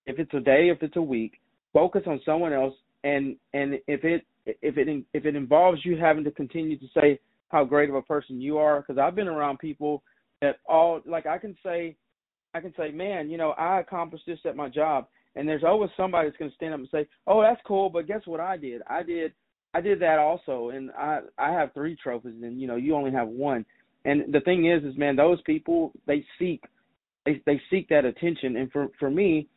If 0.04 0.18
it's 0.18 0.34
a 0.34 0.40
day, 0.40 0.68
if 0.68 0.82
it's 0.82 0.96
a 0.96 1.02
week, 1.02 1.40
focus 1.72 2.02
on 2.06 2.20
someone 2.26 2.52
else. 2.52 2.74
And 3.02 3.36
and 3.54 3.78
if 3.86 4.04
it 4.04 4.26
if 4.44 4.76
it 4.76 5.04
if 5.14 5.24
it 5.24 5.36
involves 5.36 5.86
you 5.86 5.96
having 5.96 6.24
to 6.24 6.30
continue 6.30 6.78
to 6.78 6.86
say 6.94 7.18
how 7.48 7.64
great 7.64 7.88
of 7.88 7.94
a 7.94 8.02
person 8.02 8.40
you 8.40 8.58
are, 8.58 8.80
because 8.80 8.98
I've 8.98 9.14
been 9.14 9.28
around 9.28 9.58
people 9.58 10.02
that 10.40 10.56
all 10.68 11.00
like 11.06 11.26
I 11.26 11.38
can 11.38 11.56
say 11.64 11.96
I 12.54 12.60
can 12.60 12.72
say, 12.76 12.90
man, 12.90 13.30
you 13.30 13.36
know, 13.36 13.50
I 13.50 13.80
accomplished 13.80 14.24
this 14.26 14.38
at 14.44 14.56
my 14.56 14.68
job, 14.68 15.06
and 15.36 15.48
there's 15.48 15.64
always 15.64 15.90
somebody 15.96 16.28
that's 16.28 16.38
going 16.38 16.50
to 16.50 16.56
stand 16.56 16.74
up 16.74 16.80
and 16.80 16.88
say, 16.90 17.06
"Oh, 17.26 17.42
that's 17.42 17.60
cool," 17.66 17.90
but 17.90 18.06
guess 18.06 18.22
what 18.26 18.40
I 18.40 18.56
did? 18.56 18.82
I 18.88 19.02
did 19.02 19.32
I 19.74 19.80
did 19.80 20.00
that 20.00 20.18
also, 20.18 20.70
and 20.70 20.90
I 20.92 21.20
I 21.38 21.52
have 21.52 21.74
three 21.74 21.96
trophies, 21.96 22.42
and 22.42 22.60
you 22.60 22.66
know 22.66 22.76
you 22.76 22.94
only 22.94 23.12
have 23.12 23.28
one. 23.28 23.64
And 24.04 24.32
the 24.32 24.40
thing 24.40 24.66
is, 24.66 24.82
is 24.84 24.96
man, 24.96 25.16
those 25.16 25.40
people 25.42 25.92
they 26.06 26.24
seek 26.38 26.62
they 27.26 27.42
they 27.46 27.60
seek 27.70 27.88
that 27.88 28.04
attention, 28.04 28.56
and 28.56 28.70
for 28.72 28.88
for 28.98 29.10
me, 29.10 29.48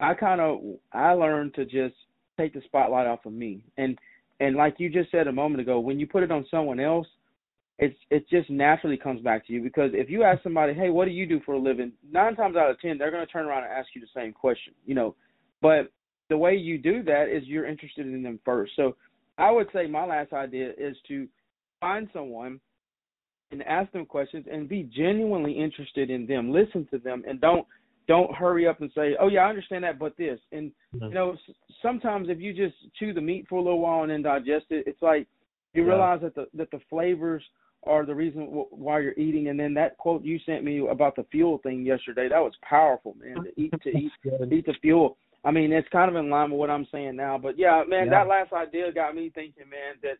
I 0.00 0.14
kind 0.14 0.40
of 0.40 0.60
I 0.92 1.12
learned 1.12 1.54
to 1.54 1.64
just 1.64 1.94
take 2.38 2.54
the 2.54 2.62
spotlight 2.64 3.06
off 3.06 3.26
of 3.26 3.32
me, 3.32 3.62
and 3.76 3.98
and 4.40 4.56
like 4.56 4.76
you 4.78 4.88
just 4.88 5.10
said 5.10 5.26
a 5.26 5.32
moment 5.32 5.60
ago, 5.60 5.80
when 5.80 6.00
you 6.00 6.06
put 6.06 6.22
it 6.22 6.32
on 6.32 6.46
someone 6.50 6.80
else, 6.80 7.06
it's 7.78 7.96
it 8.10 8.28
just 8.28 8.50
naturally 8.50 8.96
comes 8.96 9.20
back 9.20 9.46
to 9.46 9.52
you 9.52 9.62
because 9.62 9.90
if 9.94 10.10
you 10.10 10.24
ask 10.24 10.42
somebody, 10.42 10.74
hey, 10.74 10.90
what 10.90 11.04
do 11.04 11.12
you 11.12 11.26
do 11.26 11.40
for 11.46 11.54
a 11.54 11.58
living? 11.58 11.92
Nine 12.10 12.34
times 12.34 12.56
out 12.56 12.70
of 12.70 12.80
ten, 12.80 12.98
they're 12.98 13.10
going 13.10 13.24
to 13.24 13.32
turn 13.32 13.46
around 13.46 13.64
and 13.64 13.72
ask 13.72 13.88
you 13.94 14.00
the 14.00 14.08
same 14.14 14.32
question, 14.32 14.74
you 14.84 14.94
know. 14.94 15.14
But 15.62 15.92
the 16.28 16.36
way 16.36 16.54
you 16.54 16.78
do 16.78 17.02
that 17.04 17.28
is 17.28 17.44
you're 17.46 17.66
interested 17.66 18.06
in 18.06 18.22
them 18.22 18.40
first. 18.44 18.72
So 18.74 18.96
I 19.38 19.50
would 19.50 19.68
say 19.72 19.86
my 19.86 20.04
last 20.04 20.32
idea 20.32 20.72
is 20.76 20.96
to 21.06 21.28
find 21.80 22.08
someone 22.12 22.60
and 23.52 23.62
ask 23.62 23.90
them 23.92 24.04
questions 24.04 24.46
and 24.50 24.68
be 24.68 24.82
genuinely 24.82 25.52
interested 25.52 26.10
in 26.10 26.26
them. 26.26 26.52
Listen 26.52 26.86
to 26.90 26.98
them 26.98 27.22
and 27.26 27.40
don't 27.40 27.66
don't 28.08 28.34
hurry 28.34 28.66
up 28.66 28.80
and 28.80 28.90
say, 28.94 29.14
"Oh 29.20 29.28
yeah, 29.28 29.40
I 29.40 29.50
understand 29.50 29.84
that, 29.84 29.98
but 29.98 30.16
this." 30.16 30.40
And 30.50 30.72
you 30.94 31.10
know, 31.10 31.36
sometimes 31.80 32.28
if 32.28 32.40
you 32.40 32.52
just 32.52 32.74
chew 32.98 33.12
the 33.12 33.20
meat 33.20 33.46
for 33.48 33.56
a 33.56 33.62
little 33.62 33.80
while 33.80 34.02
and 34.02 34.10
then 34.10 34.22
digest 34.22 34.66
it, 34.70 34.84
it's 34.86 35.02
like 35.02 35.28
you 35.74 35.82
yeah. 35.82 35.90
realize 35.90 36.20
that 36.22 36.34
the 36.34 36.48
that 36.54 36.70
the 36.70 36.80
flavors 36.90 37.44
are 37.84 38.04
the 38.04 38.14
reason 38.14 38.42
why 38.70 39.00
you're 39.00 39.12
eating. 39.18 39.48
And 39.48 39.58
then 39.58 39.74
that 39.74 39.96
quote 39.98 40.24
you 40.24 40.38
sent 40.44 40.64
me 40.64 40.86
about 40.88 41.16
the 41.16 41.24
fuel 41.30 41.58
thing 41.58 41.84
yesterday, 41.84 42.28
that 42.28 42.40
was 42.40 42.54
powerful, 42.62 43.16
man. 43.18 43.44
To 43.44 43.60
eat 43.60 43.72
to 43.82 43.90
eat 43.90 44.12
eat 44.52 44.66
the 44.66 44.74
fuel. 44.80 45.16
I 45.44 45.50
mean, 45.50 45.72
it's 45.72 45.88
kind 45.90 46.10
of 46.10 46.16
in 46.16 46.30
line 46.30 46.50
with 46.50 46.58
what 46.58 46.70
I'm 46.70 46.86
saying 46.90 47.16
now. 47.16 47.38
But 47.38 47.58
yeah, 47.58 47.84
man, 47.88 48.06
Yeah. 48.06 48.10
that 48.10 48.28
last 48.28 48.52
idea 48.52 48.92
got 48.92 49.14
me 49.14 49.30
thinking, 49.34 49.68
man, 49.70 49.96
that 50.02 50.18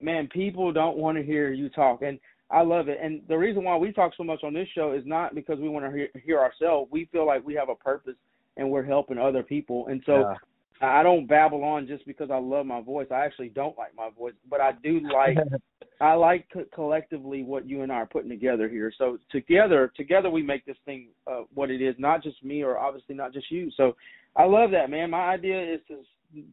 man, 0.00 0.28
people 0.28 0.72
don't 0.72 0.96
want 0.96 1.18
to 1.18 1.22
hear 1.22 1.52
you 1.52 1.68
talk, 1.68 2.02
and 2.02 2.18
I 2.50 2.62
love 2.62 2.88
it. 2.88 2.98
And 3.02 3.22
the 3.28 3.36
reason 3.36 3.64
why 3.64 3.76
we 3.76 3.92
talk 3.92 4.12
so 4.16 4.24
much 4.24 4.42
on 4.42 4.54
this 4.54 4.68
show 4.74 4.92
is 4.92 5.04
not 5.06 5.34
because 5.34 5.58
we 5.58 5.68
want 5.68 5.86
to 5.86 5.90
hear, 5.96 6.08
hear 6.24 6.40
ourselves. 6.40 6.90
We 6.92 7.06
feel 7.06 7.26
like 7.26 7.44
we 7.44 7.54
have 7.54 7.68
a 7.68 7.74
purpose 7.74 8.16
and 8.56 8.70
we're 8.70 8.84
helping 8.84 9.18
other 9.18 9.42
people. 9.42 9.86
And 9.88 10.02
so 10.06 10.20
Yeah. 10.20 10.34
I 10.80 11.02
don't 11.02 11.26
babble 11.26 11.62
on 11.64 11.86
just 11.86 12.06
because 12.06 12.30
I 12.30 12.38
love 12.38 12.66
my 12.66 12.80
voice. 12.80 13.06
I 13.10 13.24
actually 13.24 13.48
don't 13.48 13.78
like 13.78 13.94
my 13.96 14.10
voice, 14.18 14.34
but 14.50 14.60
I 14.60 14.72
do 14.82 15.00
like 15.12 15.36
I 16.00 16.14
like 16.14 16.46
co- 16.52 16.66
collectively 16.74 17.42
what 17.42 17.68
you 17.68 17.82
and 17.82 17.92
I 17.92 17.96
are 17.96 18.06
putting 18.06 18.28
together 18.28 18.68
here. 18.68 18.92
So 18.96 19.18
together, 19.30 19.92
together 19.96 20.28
we 20.28 20.42
make 20.42 20.66
this 20.66 20.76
thing 20.84 21.08
uh, 21.26 21.42
what 21.54 21.70
it 21.70 21.80
is. 21.80 21.94
Not 21.98 22.22
just 22.22 22.42
me, 22.44 22.62
or 22.62 22.78
obviously 22.78 23.14
not 23.14 23.32
just 23.32 23.50
you. 23.50 23.70
So 23.76 23.96
I 24.36 24.44
love 24.44 24.70
that, 24.72 24.90
man. 24.90 25.10
My 25.10 25.28
idea 25.28 25.74
is 25.74 25.80
to 25.88 26.00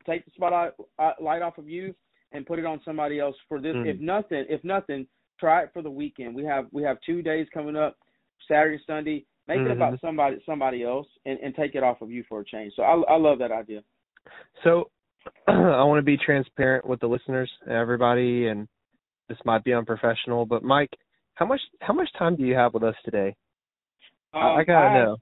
take 0.05 0.25
the 0.25 0.31
spotlight 0.35 0.73
light 1.19 1.41
off 1.41 1.57
of 1.57 1.67
you 1.67 1.95
and 2.31 2.45
put 2.45 2.59
it 2.59 2.65
on 2.65 2.81
somebody 2.85 3.19
else 3.19 3.35
for 3.49 3.59
this. 3.59 3.75
Mm. 3.75 3.87
If 3.87 3.99
nothing, 3.99 4.45
if 4.47 4.63
nothing, 4.63 5.07
try 5.39 5.63
it 5.63 5.71
for 5.73 5.81
the 5.81 5.91
weekend. 5.91 6.35
We 6.35 6.45
have 6.45 6.67
we 6.71 6.83
have 6.83 6.97
two 7.05 7.21
days 7.21 7.47
coming 7.53 7.75
up, 7.75 7.97
Saturday, 8.47 8.81
Sunday. 8.85 9.25
Make 9.47 9.57
mm-hmm. 9.57 9.71
it 9.71 9.75
about 9.75 9.99
somebody 9.99 10.37
somebody 10.45 10.83
else 10.83 11.07
and, 11.25 11.39
and 11.39 11.55
take 11.55 11.73
it 11.73 11.83
off 11.83 12.01
of 12.01 12.11
you 12.11 12.23
for 12.29 12.41
a 12.41 12.45
change. 12.45 12.73
So 12.75 12.83
I 12.83 12.93
I 13.13 13.17
love 13.17 13.39
that 13.39 13.51
idea. 13.51 13.81
So 14.63 14.89
I 15.47 15.83
want 15.83 15.99
to 15.99 16.03
be 16.03 16.17
transparent 16.17 16.85
with 16.85 16.99
the 16.99 17.07
listeners, 17.07 17.51
and 17.65 17.73
everybody, 17.73 18.47
and 18.47 18.67
this 19.29 19.37
might 19.45 19.63
be 19.63 19.73
unprofessional, 19.73 20.45
but 20.45 20.63
Mike, 20.63 20.89
how 21.35 21.45
much 21.45 21.61
how 21.79 21.93
much 21.93 22.09
time 22.17 22.35
do 22.35 22.43
you 22.43 22.55
have 22.55 22.73
with 22.73 22.83
us 22.83 22.95
today? 23.05 23.35
Um, 24.33 24.41
I, 24.41 24.63
gotta 24.63 24.87
I 24.87 24.93
have, 24.93 25.05
know. 25.05 25.17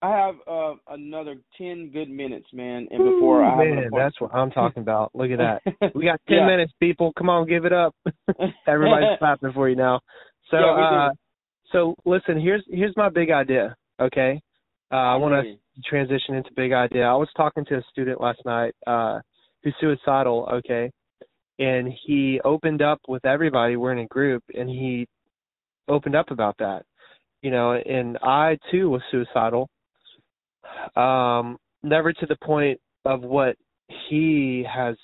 I 0.00 0.16
have 0.16 0.34
uh, 0.46 0.74
another 0.94 1.36
ten 1.56 1.90
good 1.92 2.08
minutes, 2.08 2.46
man, 2.52 2.86
and 2.90 2.98
before 2.98 3.42
Ooh, 3.42 3.46
I 3.46 3.50
have 3.50 3.58
man, 3.58 3.90
that's 3.96 4.20
what 4.20 4.34
I'm 4.34 4.50
talking 4.50 4.82
about. 4.82 5.10
Look 5.14 5.30
at 5.30 5.38
that. 5.38 5.62
We 5.94 6.04
got 6.04 6.20
ten 6.28 6.38
yeah. 6.38 6.46
minutes, 6.46 6.72
people. 6.80 7.12
Come 7.16 7.30
on, 7.30 7.48
give 7.48 7.64
it 7.64 7.72
up. 7.72 7.94
Everybody's 8.66 9.18
clapping 9.18 9.52
for 9.52 9.68
you 9.68 9.76
now. 9.76 10.00
So, 10.50 10.58
yeah, 10.58 11.08
uh, 11.08 11.10
so 11.72 11.94
listen. 12.04 12.40
Here's 12.40 12.64
here's 12.68 12.96
my 12.96 13.08
big 13.08 13.30
idea. 13.30 13.74
Okay, 14.00 14.40
uh, 14.92 14.96
I 14.96 15.16
want 15.16 15.34
to 15.44 15.56
transition 15.88 16.34
into 16.34 16.50
big 16.56 16.72
idea. 16.72 17.04
I 17.04 17.14
was 17.14 17.28
talking 17.36 17.64
to 17.66 17.76
a 17.76 17.82
student 17.90 18.20
last 18.20 18.40
night 18.44 18.74
uh, 18.86 19.20
who's 19.62 19.74
suicidal. 19.80 20.48
Okay, 20.52 20.90
and 21.58 21.92
he 22.06 22.40
opened 22.44 22.82
up 22.82 23.00
with 23.08 23.24
everybody. 23.24 23.76
We're 23.76 23.92
in 23.92 23.98
a 24.00 24.06
group, 24.06 24.42
and 24.54 24.68
he 24.68 25.06
opened 25.88 26.16
up 26.16 26.30
about 26.30 26.56
that. 26.58 26.84
You 27.42 27.50
know, 27.50 27.72
and 27.72 28.18
I 28.22 28.58
too 28.70 28.90
was 28.90 29.02
suicidal. 29.10 29.68
Um, 30.96 31.56
never 31.82 32.12
to 32.12 32.26
the 32.26 32.36
point 32.42 32.80
of 33.04 33.22
what 33.22 33.56
he 34.08 34.64
has 34.72 34.96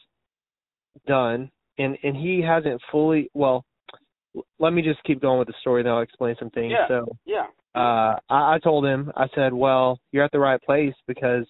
done, 1.07 1.51
and 1.79 1.97
and 2.03 2.17
he 2.17 2.43
hasn't 2.43 2.81
fully. 2.91 3.31
Well, 3.35 3.65
let 4.59 4.73
me 4.73 4.83
just 4.83 5.03
keep 5.05 5.21
going 5.21 5.39
with 5.39 5.49
the 5.49 5.55
story, 5.61 5.83
then 5.83 5.93
I'll 5.93 6.01
explain 6.01 6.35
some 6.39 6.51
things. 6.51 6.73
Yeah. 6.73 6.89
So, 6.89 7.17
yeah. 7.25 7.47
Uh, 7.75 8.17
I, 8.29 8.55
I 8.55 8.59
told 8.63 8.85
him, 8.85 9.11
I 9.17 9.27
said, 9.35 9.53
well, 9.53 9.99
you're 10.13 10.25
at 10.25 10.33
the 10.33 10.39
right 10.39 10.63
place 10.63 10.95
because, 11.07 11.47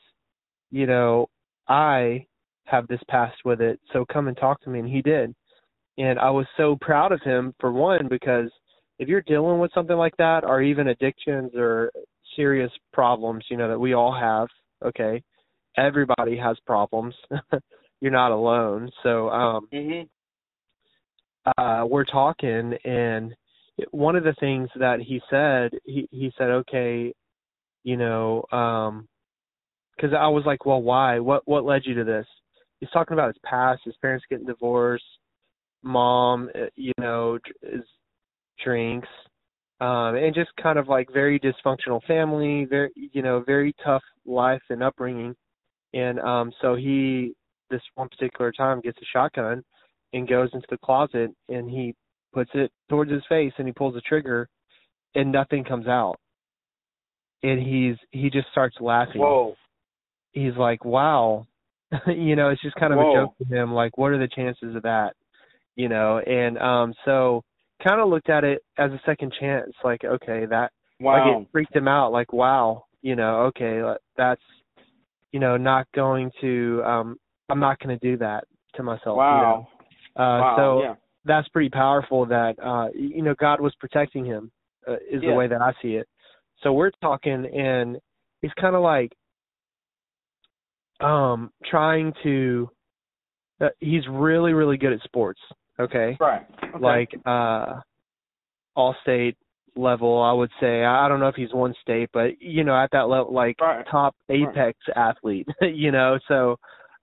you 0.70 0.86
know, 0.86 1.28
I 1.68 2.26
have 2.64 2.88
this 2.88 3.00
past 3.08 3.36
with 3.44 3.60
it, 3.60 3.78
so 3.92 4.06
come 4.10 4.28
and 4.28 4.36
talk 4.36 4.62
to 4.62 4.70
me. 4.70 4.78
And 4.78 4.88
he 4.88 5.02
did. 5.02 5.34
And 5.98 6.18
I 6.18 6.30
was 6.30 6.46
so 6.56 6.76
proud 6.80 7.12
of 7.12 7.20
him, 7.22 7.54
for 7.60 7.72
one, 7.72 8.08
because 8.08 8.50
if 8.98 9.08
you're 9.08 9.22
dealing 9.22 9.58
with 9.58 9.70
something 9.74 9.96
like 9.96 10.16
that, 10.16 10.44
or 10.44 10.62
even 10.62 10.88
addictions 10.88 11.52
or 11.54 11.92
serious 12.36 12.70
problems, 12.92 13.44
you 13.50 13.56
know, 13.56 13.68
that 13.68 13.78
we 13.78 13.92
all 13.94 14.12
have, 14.12 14.48
okay, 14.84 15.22
everybody 15.76 16.36
has 16.36 16.56
problems. 16.66 17.14
you're 18.00 18.12
not 18.12 18.32
alone. 18.32 18.90
So, 19.02 19.30
um, 19.30 19.68
mm-hmm. 19.72 21.62
uh, 21.62 21.86
we're 21.86 22.04
talking, 22.04 22.74
and 22.84 23.34
one 23.90 24.16
of 24.16 24.24
the 24.24 24.34
things 24.38 24.68
that 24.76 25.00
he 25.00 25.20
said, 25.30 25.72
he 25.84 26.08
he 26.10 26.32
said, 26.38 26.50
okay, 26.50 27.12
you 27.82 27.96
know, 27.96 28.44
um, 28.52 29.08
because 29.96 30.12
I 30.18 30.28
was 30.28 30.44
like, 30.46 30.66
well, 30.66 30.82
why? 30.82 31.18
What 31.18 31.42
what 31.46 31.64
led 31.64 31.82
you 31.84 31.94
to 31.94 32.04
this? 32.04 32.26
He's 32.80 32.90
talking 32.90 33.14
about 33.14 33.28
his 33.28 33.40
past, 33.44 33.82
his 33.84 33.96
parents 34.00 34.24
getting 34.28 34.46
divorced, 34.46 35.04
mom, 35.82 36.50
uh, 36.54 36.66
you 36.76 36.92
know, 36.98 37.38
is 37.62 37.84
drinks, 38.62 39.08
um, 39.80 40.16
and 40.16 40.34
just 40.34 40.50
kind 40.60 40.78
of 40.78 40.88
like 40.88 41.08
very 41.12 41.40
dysfunctional 41.40 42.02
family, 42.06 42.66
very 42.66 42.90
you 42.94 43.22
know, 43.22 43.42
very 43.46 43.74
tough 43.84 44.02
life 44.24 44.62
and 44.70 44.82
upbringing, 44.82 45.34
and 45.92 46.20
um, 46.20 46.52
so 46.60 46.74
he 46.74 47.34
this 47.70 47.82
one 47.94 48.08
particular 48.08 48.52
time 48.52 48.80
gets 48.80 48.98
a 48.98 49.06
shotgun 49.12 49.64
and 50.12 50.28
goes 50.28 50.50
into 50.52 50.66
the 50.70 50.78
closet 50.78 51.30
and 51.48 51.68
he 51.68 51.94
puts 52.34 52.50
it 52.54 52.70
towards 52.88 53.10
his 53.10 53.22
face 53.28 53.52
and 53.58 53.66
he 53.66 53.72
pulls 53.72 53.94
the 53.94 54.00
trigger 54.02 54.48
and 55.14 55.32
nothing 55.32 55.64
comes 55.64 55.86
out. 55.86 56.16
And 57.42 57.60
he's 57.60 57.96
he 58.10 58.30
just 58.30 58.48
starts 58.52 58.76
laughing. 58.80 59.20
Whoa. 59.20 59.54
He's 60.32 60.56
like, 60.56 60.84
Wow 60.84 61.46
you 62.06 62.36
know, 62.36 62.48
it's 62.48 62.62
just 62.62 62.76
kind 62.76 62.92
of 62.92 62.98
Whoa. 62.98 63.10
a 63.10 63.14
joke 63.14 63.34
to 63.38 63.44
him, 63.44 63.72
like, 63.72 63.96
what 63.98 64.12
are 64.12 64.18
the 64.18 64.28
chances 64.28 64.74
of 64.74 64.82
that? 64.82 65.14
You 65.76 65.88
know, 65.88 66.18
and 66.18 66.58
um 66.58 66.94
so 67.04 67.42
kind 67.82 68.00
of 68.00 68.08
looked 68.08 68.30
at 68.30 68.44
it 68.44 68.62
as 68.78 68.90
a 68.92 69.00
second 69.04 69.32
chance, 69.38 69.70
like, 69.82 70.04
okay, 70.04 70.46
that 70.46 70.70
wow. 71.00 71.12
like 71.12 71.42
it 71.42 71.48
freaked 71.52 71.76
him 71.76 71.88
out, 71.88 72.12
like, 72.12 72.32
wow, 72.32 72.84
you 73.02 73.16
know, 73.16 73.52
okay, 73.56 73.82
that's 74.16 74.42
you 75.32 75.40
know, 75.40 75.56
not 75.56 75.86
going 75.94 76.30
to 76.40 76.82
um 76.84 77.16
I'm 77.48 77.60
not 77.60 77.78
gonna 77.80 77.98
do 77.98 78.16
that 78.18 78.44
to 78.76 78.82
myself. 78.82 79.16
Wow. 79.16 79.36
You 79.36 79.42
know? 79.42 80.24
Uh 80.24 80.40
wow. 80.40 80.56
so 80.56 80.82
yeah 80.82 80.94
that's 81.24 81.48
pretty 81.48 81.70
powerful 81.70 82.26
that 82.26 82.54
uh 82.62 82.88
you 82.94 83.22
know 83.22 83.34
God 83.38 83.60
was 83.60 83.74
protecting 83.80 84.24
him 84.24 84.50
uh, 84.86 84.94
is 84.94 85.22
yeah. 85.22 85.30
the 85.30 85.34
way 85.34 85.48
that 85.48 85.60
I 85.60 85.72
see 85.82 85.94
it. 85.94 86.06
So 86.62 86.72
we're 86.72 86.90
talking 87.02 87.46
and 87.46 87.98
he's 88.42 88.52
kind 88.60 88.76
of 88.76 88.82
like 88.82 89.12
um 91.00 91.50
trying 91.70 92.12
to 92.22 92.70
uh, 93.60 93.68
he's 93.80 94.02
really 94.10 94.52
really 94.52 94.76
good 94.76 94.92
at 94.92 95.00
sports, 95.02 95.40
okay? 95.80 96.16
Right. 96.20 96.46
Okay. 96.62 96.78
Like 96.80 97.10
uh 97.24 97.80
all 98.76 98.94
state 99.02 99.36
level, 99.76 100.20
I 100.20 100.32
would 100.32 100.50
say. 100.60 100.84
I 100.84 101.08
don't 101.08 101.20
know 101.20 101.28
if 101.28 101.36
he's 101.36 101.52
one 101.52 101.74
state, 101.82 102.10
but 102.12 102.40
you 102.40 102.64
know, 102.64 102.76
at 102.76 102.90
that 102.92 103.08
level 103.08 103.32
like 103.32 103.60
right. 103.60 103.84
top 103.90 104.14
apex 104.28 104.78
right. 104.88 104.96
athlete, 104.96 105.48
you 105.62 105.90
know. 105.90 106.18
So 106.28 106.56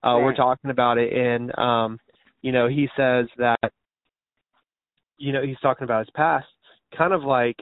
uh 0.04 0.16
right. 0.16 0.24
we're 0.24 0.36
talking 0.36 0.70
about 0.70 0.98
it 0.98 1.12
and 1.14 1.58
um 1.58 2.00
you 2.42 2.52
know, 2.52 2.68
he 2.68 2.88
says 2.98 3.28
that 3.38 3.72
you 5.22 5.32
know, 5.32 5.44
he's 5.44 5.60
talking 5.62 5.84
about 5.84 6.00
his 6.00 6.10
past, 6.16 6.48
kind 6.98 7.14
of 7.14 7.24
like 7.24 7.56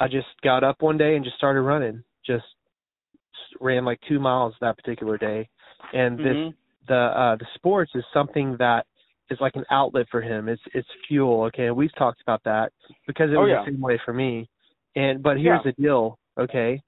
I 0.00 0.08
just 0.08 0.26
got 0.42 0.64
up 0.64 0.80
one 0.80 0.96
day 0.96 1.14
and 1.14 1.24
just 1.24 1.36
started 1.36 1.60
running. 1.60 2.02
Just 2.26 2.44
ran 3.60 3.84
like 3.84 4.00
two 4.08 4.18
miles 4.18 4.54
that 4.60 4.76
particular 4.76 5.18
day. 5.18 5.48
And 5.92 6.18
this 6.18 6.26
mm-hmm. 6.26 6.48
the 6.88 6.94
uh 6.94 7.36
the 7.36 7.46
sports 7.54 7.92
is 7.94 8.02
something 8.12 8.56
that 8.58 8.86
is 9.30 9.38
like 9.40 9.56
an 9.56 9.64
outlet 9.70 10.06
for 10.10 10.22
him. 10.22 10.48
It's 10.48 10.62
it's 10.72 10.88
fuel, 11.06 11.44
okay, 11.44 11.66
and 11.66 11.76
we've 11.76 11.94
talked 11.96 12.22
about 12.22 12.42
that 12.44 12.72
because 13.06 13.30
it 13.30 13.36
oh, 13.36 13.42
was 13.42 13.50
yeah. 13.50 13.64
the 13.64 13.72
same 13.72 13.80
way 13.80 14.00
for 14.04 14.14
me. 14.14 14.48
And 14.96 15.22
but 15.22 15.36
here's 15.36 15.60
yeah. 15.64 15.72
the 15.76 15.82
deal, 15.82 16.18
okay? 16.38 16.80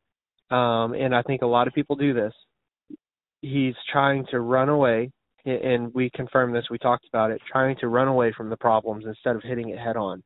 Um 0.51 0.95
and 0.95 1.15
I 1.15 1.23
think 1.23 1.43
a 1.43 1.47
lot 1.47 1.69
of 1.69 1.75
people 1.75 1.97
do 1.97 2.15
this. 2.15 2.33
He's 3.43 3.75
trying 3.93 4.27
to 4.31 4.41
run 4.41 4.71
away 4.71 5.11
and 5.47 5.95
we 5.95 6.11
confirmed 6.11 6.55
this, 6.55 6.67
we 6.71 6.79
talked 6.79 7.07
about 7.09 7.31
it, 7.31 7.41
trying 7.51 7.77
to 7.77 7.89
run 7.89 8.09
away 8.09 8.33
from 8.37 8.51
the 8.51 8.57
problems 8.57 9.05
instead 9.07 9.37
of 9.37 9.43
hitting 9.43 9.71
it 9.71 9.79
head 9.79 9.97
on. 9.97 10.23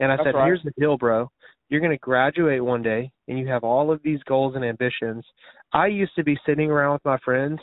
And 0.00 0.10
I 0.10 0.16
That's 0.16 0.28
said, 0.28 0.34
right. 0.34 0.46
here's 0.46 0.62
the 0.64 0.72
deal, 0.78 0.96
bro. 0.96 1.28
You're 1.68 1.80
going 1.80 1.92
to 1.92 1.98
graduate 1.98 2.64
one 2.64 2.82
day 2.82 3.10
and 3.28 3.38
you 3.38 3.46
have 3.48 3.64
all 3.64 3.92
of 3.92 4.00
these 4.02 4.20
goals 4.24 4.54
and 4.56 4.64
ambitions. 4.64 5.24
I 5.72 5.86
used 5.86 6.14
to 6.16 6.24
be 6.24 6.36
sitting 6.46 6.70
around 6.70 6.94
with 6.94 7.04
my 7.04 7.18
friends 7.24 7.60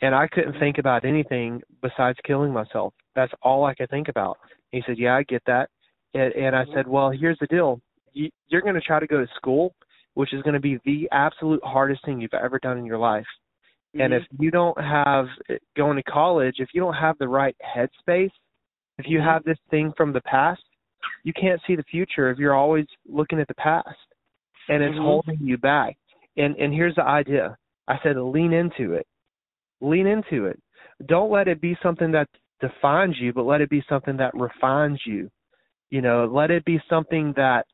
and 0.00 0.14
I 0.14 0.26
couldn't 0.28 0.58
think 0.58 0.78
about 0.78 1.04
anything 1.04 1.60
besides 1.80 2.18
killing 2.26 2.52
myself. 2.52 2.94
That's 3.14 3.32
all 3.42 3.64
I 3.64 3.74
could 3.74 3.90
think 3.90 4.08
about. 4.08 4.38
And 4.72 4.82
he 4.82 4.90
said, 4.90 4.98
yeah, 4.98 5.16
I 5.16 5.22
get 5.24 5.42
that. 5.46 5.70
And, 6.14 6.32
and 6.34 6.56
I 6.56 6.64
said, 6.74 6.86
well, 6.86 7.10
here's 7.10 7.38
the 7.40 7.46
deal. 7.46 7.80
You, 8.12 8.30
you're 8.48 8.62
going 8.62 8.74
to 8.74 8.80
try 8.80 9.00
to 9.00 9.06
go 9.06 9.18
to 9.20 9.28
school, 9.36 9.74
which 10.14 10.34
is 10.34 10.42
going 10.42 10.54
to 10.54 10.60
be 10.60 10.78
the 10.84 11.08
absolute 11.12 11.62
hardest 11.64 12.04
thing 12.04 12.20
you've 12.20 12.34
ever 12.34 12.58
done 12.58 12.78
in 12.78 12.84
your 12.84 12.98
life. 12.98 13.26
And 13.98 14.12
if 14.12 14.22
Mm-hmm. 14.22 14.42
you 14.42 14.50
don't 14.50 14.80
have 14.80 15.26
going 15.76 15.96
to 15.96 16.02
college, 16.02 16.56
if 16.58 16.70
you 16.72 16.80
don't 16.80 16.94
have 16.94 17.18
the 17.18 17.28
right 17.28 17.56
headspace, 17.62 18.32
if 18.98 19.06
you 19.06 19.18
Mhm. 19.18 19.24
have 19.24 19.44
this 19.44 19.58
thing 19.70 19.92
from 19.96 20.12
the 20.12 20.22
past, 20.22 20.62
you 21.24 21.32
can't 21.32 21.60
see 21.66 21.76
the 21.76 21.82
future 21.84 22.30
if 22.30 22.38
you're 22.38 22.54
always 22.54 22.86
looking 23.06 23.38
at 23.40 23.48
the 23.48 23.54
past. 23.54 23.98
And 24.68 24.82
it's 24.82 24.96
Mhm. 24.96 25.02
holding 25.02 25.38
you 25.40 25.58
back. 25.58 25.96
And 26.36 26.56
and 26.56 26.72
here's 26.72 26.94
the 26.94 27.04
idea. 27.04 27.56
I 27.88 27.98
said 28.02 28.16
lean 28.16 28.52
into 28.52 28.94
it. 28.94 29.06
Lean 29.80 30.06
into 30.06 30.46
it. 30.46 30.60
Don't 31.06 31.30
let 31.30 31.48
it 31.48 31.60
be 31.60 31.76
something 31.82 32.12
that 32.12 32.28
defines 32.60 33.20
you, 33.20 33.32
but 33.32 33.44
let 33.44 33.60
it 33.60 33.68
be 33.68 33.82
something 33.88 34.16
that 34.16 34.34
refines 34.34 35.04
you. 35.04 35.30
You 35.90 36.00
know, 36.00 36.24
let 36.24 36.50
it 36.50 36.64
be 36.64 36.80
something 36.88 37.32
that 37.34 37.66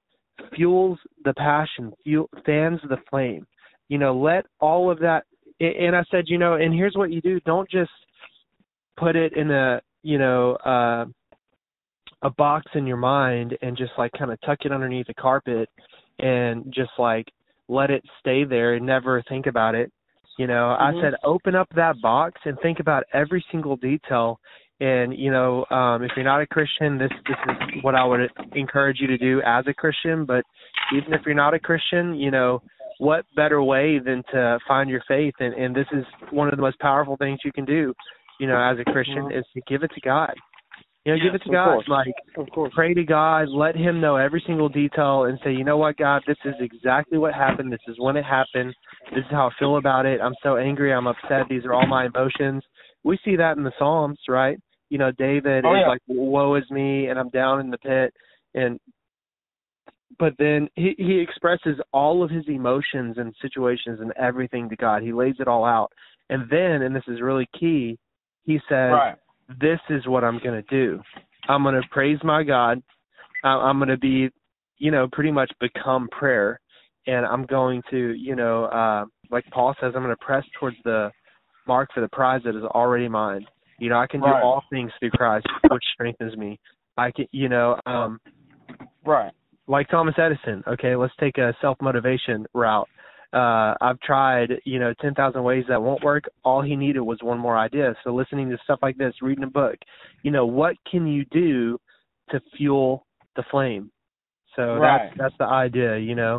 fuels 0.54 0.98
the 1.24 1.34
passion, 1.34 1.92
fuel, 2.02 2.28
fans 2.44 2.80
the 2.88 2.96
flame. 3.10 3.46
You 3.88 3.98
know, 3.98 4.16
let 4.18 4.46
all 4.60 4.90
of 4.90 4.98
that 5.00 5.24
and 5.60 5.96
I 5.96 6.04
said, 6.10 6.24
you 6.26 6.38
know, 6.38 6.54
and 6.54 6.72
here's 6.72 6.94
what 6.94 7.10
you 7.10 7.20
do: 7.20 7.40
don't 7.40 7.68
just 7.70 7.90
put 8.96 9.16
it 9.16 9.34
in 9.36 9.50
a, 9.50 9.80
you 10.02 10.18
know, 10.18 10.56
uh, 10.56 11.04
a 12.22 12.30
box 12.30 12.66
in 12.74 12.86
your 12.86 12.96
mind 12.96 13.56
and 13.62 13.76
just 13.76 13.92
like 13.96 14.12
kind 14.18 14.32
of 14.32 14.40
tuck 14.42 14.58
it 14.64 14.72
underneath 14.72 15.06
the 15.06 15.14
carpet 15.14 15.68
and 16.18 16.64
just 16.74 16.90
like 16.98 17.26
let 17.68 17.90
it 17.90 18.02
stay 18.20 18.44
there 18.44 18.74
and 18.74 18.86
never 18.86 19.22
think 19.28 19.46
about 19.46 19.74
it. 19.74 19.92
You 20.38 20.46
know, 20.46 20.76
mm-hmm. 20.78 20.98
I 20.98 21.02
said 21.02 21.14
open 21.24 21.54
up 21.54 21.68
that 21.74 22.00
box 22.00 22.40
and 22.44 22.56
think 22.62 22.80
about 22.80 23.04
every 23.12 23.44
single 23.50 23.76
detail. 23.76 24.40
And 24.80 25.16
you 25.16 25.32
know, 25.32 25.64
um, 25.70 26.04
if 26.04 26.12
you're 26.14 26.24
not 26.24 26.40
a 26.40 26.46
Christian, 26.46 26.98
this 26.98 27.10
this 27.26 27.36
is 27.48 27.82
what 27.82 27.94
I 27.94 28.04
would 28.04 28.20
encourage 28.54 28.98
you 29.00 29.08
to 29.08 29.18
do 29.18 29.42
as 29.44 29.64
a 29.66 29.74
Christian. 29.74 30.24
But 30.24 30.44
even 30.96 31.12
if 31.12 31.22
you're 31.26 31.34
not 31.34 31.54
a 31.54 31.58
Christian, 31.58 32.14
you 32.14 32.30
know, 32.30 32.62
what 32.98 33.24
better 33.34 33.62
way 33.62 33.98
than 33.98 34.22
to 34.32 34.58
find 34.66 34.90
your 34.90 35.02
faith? 35.08 35.34
And 35.40 35.54
and 35.54 35.74
this 35.74 35.86
is 35.92 36.04
one 36.30 36.48
of 36.48 36.56
the 36.56 36.62
most 36.62 36.78
powerful 36.80 37.16
things 37.16 37.38
you 37.44 37.52
can 37.52 37.64
do. 37.64 37.94
You 38.40 38.46
know, 38.46 38.60
as 38.60 38.78
a 38.78 38.90
Christian, 38.90 39.24
mm-hmm. 39.24 39.38
is 39.38 39.44
to 39.54 39.62
give 39.66 39.82
it 39.82 39.90
to 39.94 40.00
God. 40.00 40.34
You 41.04 41.14
know, 41.14 41.24
give 41.24 41.34
it 41.34 41.42
to 41.44 41.50
God. 41.50 41.84
Course. 41.86 41.88
Like, 41.88 42.14
of 42.36 42.50
course. 42.50 42.72
pray 42.74 42.92
to 42.92 43.02
God, 43.02 43.48
let 43.48 43.74
Him 43.74 44.00
know 44.00 44.16
every 44.16 44.42
single 44.46 44.68
detail, 44.68 45.24
and 45.24 45.38
say, 45.42 45.52
you 45.52 45.64
know 45.64 45.78
what, 45.78 45.96
God, 45.96 46.22
this 46.26 46.36
is 46.44 46.54
exactly 46.60 47.16
what 47.16 47.32
happened. 47.32 47.72
This 47.72 47.80
is 47.88 47.96
when 47.98 48.16
it 48.16 48.24
happened. 48.24 48.74
This 49.14 49.20
is 49.20 49.30
how 49.30 49.48
I 49.48 49.58
feel 49.58 49.78
about 49.78 50.04
it. 50.04 50.20
I'm 50.20 50.34
so 50.42 50.56
angry. 50.56 50.92
I'm 50.92 51.06
upset. 51.06 51.48
These 51.48 51.64
are 51.64 51.72
all 51.72 51.86
my 51.86 52.06
emotions. 52.06 52.62
We 53.04 53.18
see 53.24 53.36
that 53.36 53.56
in 53.56 53.64
the 53.64 53.72
Psalms, 53.78 54.18
right? 54.28 54.58
You 54.90 54.98
know, 54.98 55.10
David 55.12 55.64
oh, 55.64 55.74
is 55.74 55.80
yeah. 55.80 55.88
like, 55.88 56.00
"Woe 56.08 56.56
is 56.56 56.70
me," 56.70 57.06
and 57.06 57.18
I'm 57.18 57.30
down 57.30 57.60
in 57.60 57.70
the 57.70 57.78
pit, 57.78 58.12
and 58.54 58.78
but 60.18 60.34
then 60.38 60.68
he 60.74 60.94
he 60.98 61.18
expresses 61.20 61.80
all 61.92 62.22
of 62.22 62.30
his 62.30 62.44
emotions 62.48 63.16
and 63.18 63.34
situations 63.40 64.00
and 64.00 64.12
everything 64.12 64.68
to 64.68 64.76
God. 64.76 65.02
He 65.02 65.12
lays 65.12 65.36
it 65.38 65.48
all 65.48 65.64
out, 65.64 65.92
and 66.30 66.48
then, 66.50 66.82
and 66.82 66.94
this 66.94 67.04
is 67.08 67.20
really 67.20 67.48
key, 67.58 67.98
he 68.44 68.58
says. 68.68 68.92
Right 68.92 69.16
this 69.60 69.80
is 69.88 70.06
what 70.06 70.24
I'm 70.24 70.38
going 70.38 70.62
to 70.62 70.70
do. 70.70 71.00
I'm 71.48 71.62
going 71.62 71.74
to 71.74 71.88
praise 71.90 72.18
my 72.22 72.42
God. 72.42 72.82
I'm 73.42 73.78
going 73.78 73.88
to 73.88 73.96
be, 73.96 74.28
you 74.78 74.90
know, 74.90 75.08
pretty 75.10 75.30
much 75.30 75.50
become 75.60 76.08
prayer. 76.08 76.60
And 77.06 77.24
I'm 77.24 77.46
going 77.46 77.82
to, 77.90 78.12
you 78.12 78.36
know, 78.36 78.64
uh, 78.64 79.04
like 79.30 79.44
Paul 79.52 79.74
says, 79.80 79.92
I'm 79.96 80.02
going 80.02 80.14
to 80.14 80.24
press 80.24 80.44
towards 80.58 80.76
the 80.84 81.10
mark 81.66 81.88
for 81.94 82.00
the 82.00 82.08
prize 82.08 82.42
that 82.44 82.56
is 82.56 82.64
already 82.64 83.08
mine. 83.08 83.46
You 83.78 83.88
know, 83.88 83.98
I 83.98 84.06
can 84.06 84.20
do 84.20 84.26
right. 84.26 84.42
all 84.42 84.62
things 84.70 84.90
through 84.98 85.10
Christ, 85.10 85.46
which 85.70 85.84
strengthens 85.94 86.36
me. 86.36 86.58
I 86.98 87.12
can, 87.12 87.26
you 87.30 87.48
know, 87.48 87.80
um, 87.86 88.18
right. 89.06 89.32
Like 89.68 89.88
Thomas 89.88 90.14
Edison. 90.18 90.64
Okay, 90.66 90.96
let's 90.96 91.14
take 91.20 91.38
a 91.38 91.54
self 91.60 91.76
motivation 91.80 92.46
route 92.54 92.88
uh 93.32 93.74
I've 93.80 94.00
tried, 94.00 94.52
you 94.64 94.78
know, 94.78 94.94
10,000 95.02 95.42
ways 95.42 95.64
that 95.68 95.82
won't 95.82 96.02
work. 96.02 96.24
All 96.44 96.62
he 96.62 96.76
needed 96.76 97.00
was 97.00 97.18
one 97.22 97.38
more 97.38 97.58
idea. 97.58 97.94
So 98.02 98.14
listening 98.14 98.48
to 98.50 98.58
stuff 98.64 98.78
like 98.80 98.96
this, 98.96 99.12
reading 99.20 99.44
a 99.44 99.48
book, 99.48 99.76
you 100.22 100.30
know, 100.30 100.46
what 100.46 100.76
can 100.90 101.06
you 101.06 101.26
do 101.26 101.78
to 102.30 102.40
fuel 102.56 103.06
the 103.36 103.42
flame? 103.50 103.90
So 104.56 104.76
right. 104.76 105.10
that's 105.10 105.18
that's 105.18 105.34
the 105.38 105.44
idea, 105.44 105.98
you 105.98 106.14
know. 106.14 106.36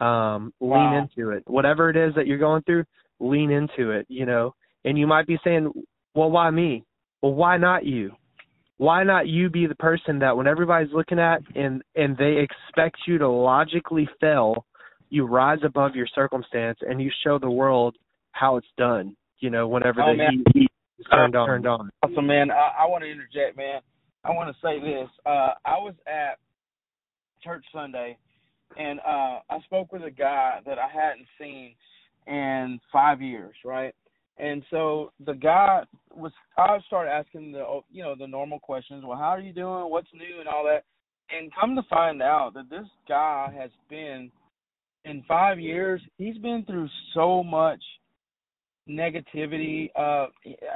Um 0.00 0.52
wow. 0.60 0.92
lean 0.92 1.08
into 1.16 1.30
it. 1.30 1.44
Whatever 1.46 1.88
it 1.88 1.96
is 1.96 2.14
that 2.14 2.26
you're 2.26 2.38
going 2.38 2.62
through, 2.64 2.84
lean 3.20 3.50
into 3.50 3.90
it, 3.92 4.04
you 4.08 4.26
know. 4.26 4.54
And 4.84 4.98
you 4.98 5.06
might 5.06 5.26
be 5.26 5.38
saying, 5.42 5.72
"Well, 6.14 6.30
why 6.30 6.50
me?" 6.50 6.84
Well, 7.20 7.34
why 7.34 7.56
not 7.56 7.84
you? 7.84 8.12
Why 8.78 9.04
not 9.04 9.26
you 9.26 9.50
be 9.50 9.66
the 9.66 9.74
person 9.74 10.20
that 10.20 10.36
when 10.36 10.46
everybody's 10.46 10.92
looking 10.92 11.18
at 11.18 11.42
and 11.54 11.82
and 11.94 12.16
they 12.16 12.38
expect 12.38 12.96
you 13.06 13.18
to 13.18 13.28
logically 13.28 14.08
fail 14.20 14.64
you 15.10 15.26
rise 15.26 15.60
above 15.64 15.94
your 15.94 16.06
circumstance 16.14 16.78
and 16.82 17.00
you 17.00 17.10
show 17.24 17.38
the 17.38 17.50
world 17.50 17.96
how 18.32 18.56
it's 18.56 18.66
done. 18.76 19.16
You 19.40 19.50
know, 19.50 19.68
whenever 19.68 20.02
oh, 20.02 20.12
the 20.12 20.16
man. 20.16 20.44
heat 20.52 20.70
is 20.98 21.06
turned 21.10 21.36
uh, 21.36 21.40
on. 21.40 21.48
Turned 21.48 21.66
on. 21.66 21.90
Awesome, 22.02 22.26
man. 22.26 22.50
I, 22.50 22.82
I 22.82 22.86
want 22.86 23.04
to 23.04 23.10
interject, 23.10 23.56
man. 23.56 23.80
I 24.24 24.30
want 24.30 24.54
to 24.54 24.60
say 24.60 24.80
this. 24.80 25.08
Uh, 25.24 25.54
I 25.64 25.78
was 25.78 25.94
at 26.06 26.38
church 27.42 27.64
Sunday, 27.72 28.18
and 28.76 28.98
uh, 29.00 29.38
I 29.48 29.60
spoke 29.64 29.92
with 29.92 30.02
a 30.02 30.10
guy 30.10 30.60
that 30.66 30.78
I 30.78 30.88
hadn't 30.88 31.26
seen 31.40 31.74
in 32.26 32.80
five 32.92 33.22
years, 33.22 33.54
right? 33.64 33.94
And 34.38 34.62
so 34.70 35.12
the 35.24 35.34
guy 35.34 35.82
was. 36.14 36.32
I 36.56 36.78
started 36.86 37.10
asking 37.10 37.52
the, 37.52 37.80
you 37.90 38.02
know, 38.02 38.14
the 38.18 38.26
normal 38.26 38.60
questions. 38.60 39.04
Well, 39.04 39.18
how 39.18 39.30
are 39.30 39.40
you 39.40 39.52
doing? 39.52 39.90
What's 39.90 40.08
new, 40.14 40.40
and 40.40 40.48
all 40.48 40.64
that. 40.64 40.84
And 41.30 41.52
come 41.60 41.74
to 41.76 41.82
find 41.90 42.22
out 42.22 42.54
that 42.54 42.70
this 42.70 42.86
guy 43.08 43.52
has 43.58 43.70
been 43.90 44.30
in 45.04 45.24
five 45.26 45.58
years, 45.58 46.00
he's 46.16 46.38
been 46.38 46.64
through 46.66 46.88
so 47.14 47.42
much 47.42 47.80
negativity. 48.88 49.90
Uh, 49.96 50.26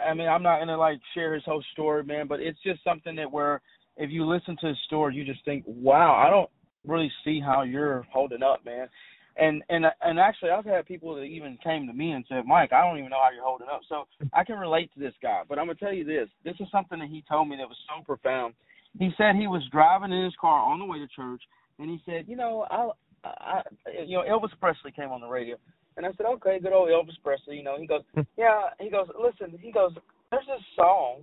I 0.06 0.14
mean, 0.14 0.28
I'm 0.28 0.42
not 0.42 0.58
gonna 0.58 0.76
like 0.76 1.00
share 1.14 1.34
his 1.34 1.44
whole 1.44 1.64
story, 1.72 2.04
man, 2.04 2.26
but 2.26 2.40
it's 2.40 2.58
just 2.64 2.82
something 2.84 3.16
that 3.16 3.30
where 3.30 3.60
if 3.96 4.10
you 4.10 4.24
listen 4.26 4.56
to 4.60 4.68
his 4.68 4.78
story, 4.86 5.14
you 5.14 5.24
just 5.24 5.44
think, 5.44 5.64
wow, 5.66 6.14
I 6.14 6.30
don't 6.30 6.50
really 6.86 7.10
see 7.24 7.40
how 7.40 7.62
you're 7.62 8.06
holding 8.12 8.42
up, 8.42 8.64
man. 8.64 8.88
And 9.36 9.62
and 9.70 9.86
and 10.02 10.18
actually, 10.18 10.50
I've 10.50 10.64
had 10.64 10.84
people 10.86 11.14
that 11.14 11.22
even 11.22 11.58
came 11.64 11.86
to 11.86 11.92
me 11.92 12.12
and 12.12 12.24
said, 12.28 12.44
Mike, 12.46 12.72
I 12.72 12.82
don't 12.82 12.98
even 12.98 13.10
know 13.10 13.22
how 13.22 13.30
you're 13.34 13.44
holding 13.44 13.68
up. 13.72 13.80
So 13.88 14.04
I 14.32 14.44
can 14.44 14.58
relate 14.58 14.92
to 14.94 15.00
this 15.00 15.14
guy. 15.22 15.42
But 15.48 15.58
I'm 15.58 15.66
gonna 15.66 15.78
tell 15.78 15.92
you 15.92 16.04
this. 16.04 16.28
This 16.44 16.56
is 16.60 16.66
something 16.70 16.98
that 16.98 17.08
he 17.08 17.24
told 17.28 17.48
me 17.48 17.56
that 17.56 17.68
was 17.68 17.78
so 17.88 18.04
profound. 18.04 18.54
He 18.98 19.10
said 19.16 19.36
he 19.36 19.46
was 19.46 19.62
driving 19.72 20.12
in 20.12 20.24
his 20.24 20.34
car 20.38 20.70
on 20.70 20.78
the 20.78 20.84
way 20.84 20.98
to 20.98 21.08
church, 21.08 21.42
and 21.78 21.88
he 21.88 21.98
said, 22.04 22.26
you 22.28 22.36
know, 22.36 22.66
I 22.70 22.90
I, 23.24 23.62
you 24.06 24.18
know, 24.18 24.24
Elvis 24.24 24.52
Presley 24.60 24.92
came 24.92 25.10
on 25.10 25.20
the 25.20 25.28
radio, 25.28 25.56
and 25.96 26.04
I 26.04 26.10
said, 26.16 26.26
okay, 26.26 26.58
good 26.60 26.72
old 26.72 26.88
Elvis 26.88 27.16
Presley. 27.22 27.56
You 27.56 27.62
know, 27.62 27.78
he 27.78 27.86
goes, 27.86 28.02
hmm. 28.14 28.22
yeah. 28.36 28.68
He 28.80 28.90
goes, 28.90 29.08
listen. 29.18 29.58
He 29.60 29.72
goes, 29.72 29.92
there's 30.30 30.46
this 30.46 30.64
song, 30.76 31.22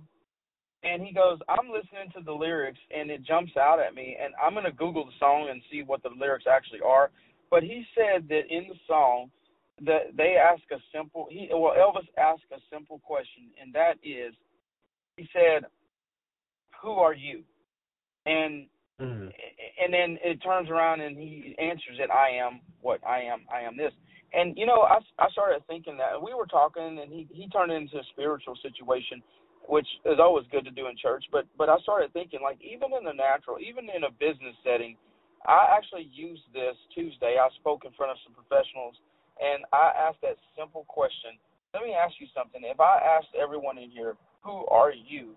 and 0.82 1.02
he 1.02 1.12
goes, 1.12 1.38
I'm 1.48 1.70
listening 1.70 2.10
to 2.16 2.24
the 2.24 2.32
lyrics, 2.32 2.78
and 2.96 3.10
it 3.10 3.24
jumps 3.24 3.52
out 3.56 3.78
at 3.80 3.94
me, 3.94 4.16
and 4.20 4.34
I'm 4.42 4.54
gonna 4.54 4.72
Google 4.72 5.04
the 5.04 5.12
song 5.18 5.48
and 5.50 5.62
see 5.70 5.82
what 5.82 6.02
the 6.02 6.10
lyrics 6.18 6.46
actually 6.50 6.80
are. 6.80 7.10
But 7.50 7.62
he 7.62 7.84
said 7.94 8.28
that 8.28 8.42
in 8.48 8.68
the 8.68 8.76
song, 8.86 9.30
that 9.84 10.16
they 10.16 10.36
ask 10.36 10.62
a 10.70 10.80
simple. 10.94 11.26
He 11.30 11.48
well, 11.52 11.74
Elvis 11.76 12.06
asked 12.18 12.50
a 12.52 12.60
simple 12.72 13.00
question, 13.00 13.50
and 13.60 13.74
that 13.74 13.94
is, 14.04 14.34
he 15.16 15.28
said, 15.32 15.64
"Who 16.82 16.92
are 16.92 17.14
you?" 17.14 17.42
And 18.26 18.66
Mm-hmm. 19.00 19.28
And 19.82 19.94
then 19.94 20.18
it 20.22 20.42
turns 20.42 20.68
around 20.68 21.00
and 21.00 21.16
he 21.16 21.54
answers 21.58 21.96
it, 21.98 22.10
I 22.10 22.36
am 22.36 22.60
what 22.82 23.00
I 23.06 23.20
am, 23.22 23.46
I 23.52 23.62
am 23.62 23.76
this. 23.76 23.92
And 24.32 24.56
you 24.56 24.66
know, 24.66 24.82
I 24.82 24.98
I 25.18 25.28
started 25.30 25.62
thinking 25.66 25.96
that 25.96 26.20
we 26.20 26.34
were 26.34 26.46
talking, 26.46 27.00
and 27.00 27.10
he 27.10 27.26
he 27.32 27.48
turned 27.48 27.72
into 27.72 27.96
a 27.96 28.04
spiritual 28.12 28.54
situation, 28.62 29.22
which 29.66 29.88
is 30.04 30.20
always 30.20 30.46
good 30.52 30.64
to 30.66 30.70
do 30.70 30.86
in 30.86 30.96
church. 31.00 31.24
But 31.32 31.46
but 31.56 31.68
I 31.68 31.78
started 31.82 32.12
thinking 32.12 32.40
like 32.42 32.58
even 32.60 32.92
in 32.96 33.04
the 33.04 33.16
natural, 33.16 33.56
even 33.58 33.88
in 33.88 34.04
a 34.04 34.12
business 34.12 34.54
setting, 34.62 34.96
I 35.46 35.72
actually 35.72 36.08
used 36.12 36.44
this 36.52 36.76
Tuesday. 36.94 37.40
I 37.40 37.48
spoke 37.60 37.84
in 37.84 37.92
front 37.96 38.12
of 38.12 38.18
some 38.24 38.36
professionals, 38.36 38.96
and 39.40 39.64
I 39.72 39.92
asked 39.96 40.20
that 40.20 40.36
simple 40.52 40.84
question. 40.88 41.40
Let 41.72 41.84
me 41.84 41.94
ask 41.94 42.18
you 42.20 42.26
something. 42.34 42.60
If 42.64 42.80
I 42.80 43.00
asked 43.00 43.32
everyone 43.38 43.78
in 43.78 43.88
here, 43.88 44.18
who 44.42 44.66
are 44.68 44.92
you? 44.92 45.32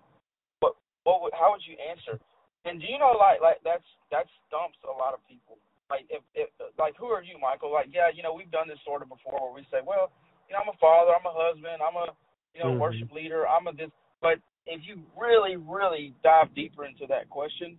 What 0.60 0.76
what 1.04 1.22
would 1.22 1.32
how 1.32 1.52
would 1.52 1.64
you 1.64 1.76
answer? 1.80 2.20
And 2.64 2.80
do 2.80 2.86
you 2.88 2.98
know, 2.98 3.12
like, 3.16 3.40
like 3.40 3.60
that's 3.64 3.84
that 4.10 4.24
stumps 4.48 4.80
a 4.84 4.92
lot 4.92 5.12
of 5.12 5.20
people. 5.28 5.56
Like, 5.92 6.08
if, 6.08 6.24
if 6.34 6.48
like, 6.80 6.96
who 6.96 7.12
are 7.12 7.22
you, 7.22 7.36
Michael? 7.36 7.72
Like, 7.72 7.92
yeah, 7.92 8.08
you 8.08 8.24
know, 8.24 8.32
we've 8.32 8.50
done 8.50 8.68
this 8.68 8.80
sort 8.84 9.04
of 9.04 9.12
before, 9.12 9.36
where 9.36 9.52
we 9.52 9.68
say, 9.68 9.84
well, 9.84 10.08
you 10.48 10.56
know, 10.56 10.64
I'm 10.64 10.72
a 10.72 10.78
father, 10.80 11.12
I'm 11.12 11.28
a 11.28 11.34
husband, 11.36 11.84
I'm 11.84 11.96
a, 11.96 12.08
you 12.56 12.64
know, 12.64 12.72
mm-hmm. 12.72 12.80
worship 12.80 13.12
leader, 13.12 13.44
I'm 13.46 13.68
a 13.68 13.72
this. 13.72 13.92
But 14.24 14.40
if 14.66 14.80
you 14.88 15.04
really, 15.12 15.56
really 15.56 16.16
dive 16.24 16.54
deeper 16.56 16.88
into 16.88 17.04
that 17.08 17.28
question, 17.28 17.76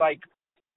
like, 0.00 0.20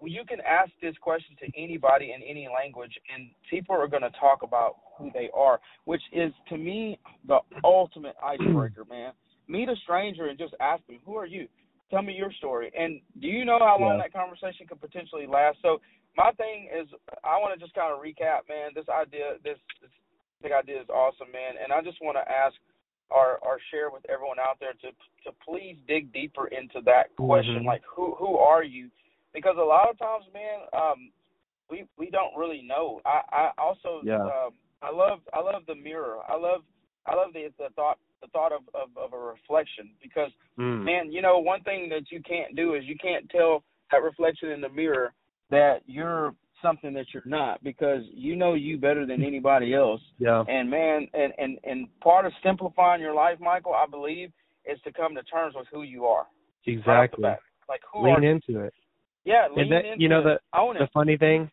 you 0.04 0.24
can 0.28 0.40
ask 0.42 0.72
this 0.82 0.96
question 1.02 1.36
to 1.40 1.62
anybody 1.62 2.14
in 2.16 2.22
any 2.22 2.48
language, 2.48 2.94
and 3.14 3.30
people 3.50 3.76
are 3.76 3.88
going 3.88 4.04
to 4.04 4.12
talk 4.20 4.44
about 4.44 4.76
who 4.98 5.10
they 5.14 5.30
are, 5.34 5.60
which 5.86 6.02
is 6.12 6.32
to 6.50 6.58
me 6.58 7.00
the 7.28 7.40
ultimate 7.64 8.16
icebreaker, 8.24 8.86
man. 8.90 9.14
Meet 9.48 9.70
a 9.70 9.76
stranger 9.84 10.28
and 10.28 10.38
just 10.38 10.54
ask 10.60 10.86
them, 10.88 11.00
"Who 11.06 11.16
are 11.16 11.26
you?" 11.26 11.48
Tell 11.92 12.02
me 12.02 12.14
your 12.14 12.32
story. 12.34 12.72
And 12.78 13.00
do 13.22 13.28
you 13.28 13.46
know 13.46 13.60
how 13.60 13.78
long 13.80 13.98
yeah. 13.98 14.04
that 14.04 14.14
conversation 14.14 14.66
could 14.68 14.82
potentially 14.82 15.28
last? 15.28 15.60
So 15.62 15.80
my 16.18 16.32
thing 16.32 16.68
is, 16.74 16.88
I 17.24 17.38
want 17.38 17.54
to 17.54 17.60
just 17.60 17.76
kind 17.76 17.94
of 17.94 18.02
recap, 18.02 18.50
man. 18.50 18.72
This 18.74 18.90
idea, 18.90 19.38
this, 19.44 19.60
this 19.82 19.92
big 20.42 20.52
idea 20.52 20.82
is 20.82 20.90
awesome, 20.90 21.32
man. 21.32 21.62
And 21.62 21.72
I 21.72 21.82
just 21.82 22.02
want 22.02 22.18
to 22.18 22.26
ask 22.26 22.56
or 23.12 23.38
or 23.46 23.60
share 23.72 23.90
with 23.92 24.04
everyone 24.10 24.40
out 24.40 24.58
there 24.60 24.74
to 24.74 24.90
to 25.24 25.36
please 25.48 25.78
dig 25.88 26.12
deeper 26.12 26.48
into 26.48 26.82
that 26.86 27.16
question, 27.16 27.58
mm-hmm. 27.58 27.68
like 27.68 27.84
who 27.86 28.16
who 28.18 28.38
are 28.38 28.64
you? 28.64 28.90
Because 29.36 29.58
a 29.60 29.64
lot 29.64 29.90
of 29.90 30.00
times, 30.00 30.24
man, 30.34 30.66
um, 30.74 31.12
we 31.70 31.86
we 31.98 32.10
don't 32.10 32.36
really 32.38 32.64
know. 32.66 33.02
I 33.06 33.22
I 33.32 33.52
also 33.58 34.02
yeah. 34.04 34.22
um, 34.22 34.52
I 34.82 34.92
love 34.92 35.20
I 35.34 35.42
love 35.42 35.64
the 35.68 35.76
mirror. 35.76 36.20
I 36.28 36.38
love 36.38 36.62
I 37.06 37.16
love 37.16 37.34
the 37.34 37.50
the 37.60 37.70
thought 37.76 38.00
the 38.22 38.28
thought 38.30 38.54
of, 38.54 38.62
of, 38.74 38.90
of 38.98 39.14
a 39.14 39.18
reflection 39.18 39.92
because 40.02 40.32
mm. 40.58 40.84
man, 40.84 41.12
you 41.12 41.22
know, 41.22 41.38
one 41.40 41.62
thing 41.62 41.90
that 41.90 42.12
you 42.12 42.22
can't 42.22 42.56
do 42.56 42.76
is 42.76 42.84
you 42.86 42.96
can't 42.98 43.30
tell 43.30 43.64
that 43.92 44.02
reflection 44.02 44.50
in 44.52 44.62
the 44.62 44.70
mirror 44.70 45.14
that 45.52 45.82
you're 45.86 46.34
something 46.62 46.94
that 46.94 47.08
you're 47.14 47.22
not 47.26 47.62
because 47.64 48.02
you 48.14 48.38
know 48.38 48.54
you 48.54 48.78
better 48.78 49.06
than 49.06 49.22
anybody 49.22 49.74
else. 49.74 50.02
Yeah. 50.18 50.46
And 50.48 50.70
man, 50.70 51.08
and 51.14 51.34
and 51.38 51.60
and 51.66 51.88
part 52.00 52.26
of 52.26 52.32
simplifying 52.42 53.02
your 53.02 53.14
life, 53.14 53.40
Michael, 53.42 53.74
I 53.74 53.86
believe, 53.86 54.32
is 54.66 54.80
to 54.86 54.94
come 54.94 55.14
to 55.16 55.24
terms 55.24 55.56
with 55.56 55.68
who 55.74 55.84
you 55.84 56.06
are. 56.06 56.26
Exactly. 56.66 57.26
Right 57.26 57.38
like 57.68 57.82
who 57.92 58.04
lean 58.04 58.16
are 58.16 58.24
into 58.24 58.60
it. 58.60 58.74
Yeah, 59.26 59.48
lean 59.50 59.64
and 59.64 59.72
that, 59.72 59.86
into 59.86 60.04
you 60.04 60.10
know 60.10 60.24
the 60.24 60.40
the 60.80 60.88
funny 60.94 61.18
thing 61.18 61.50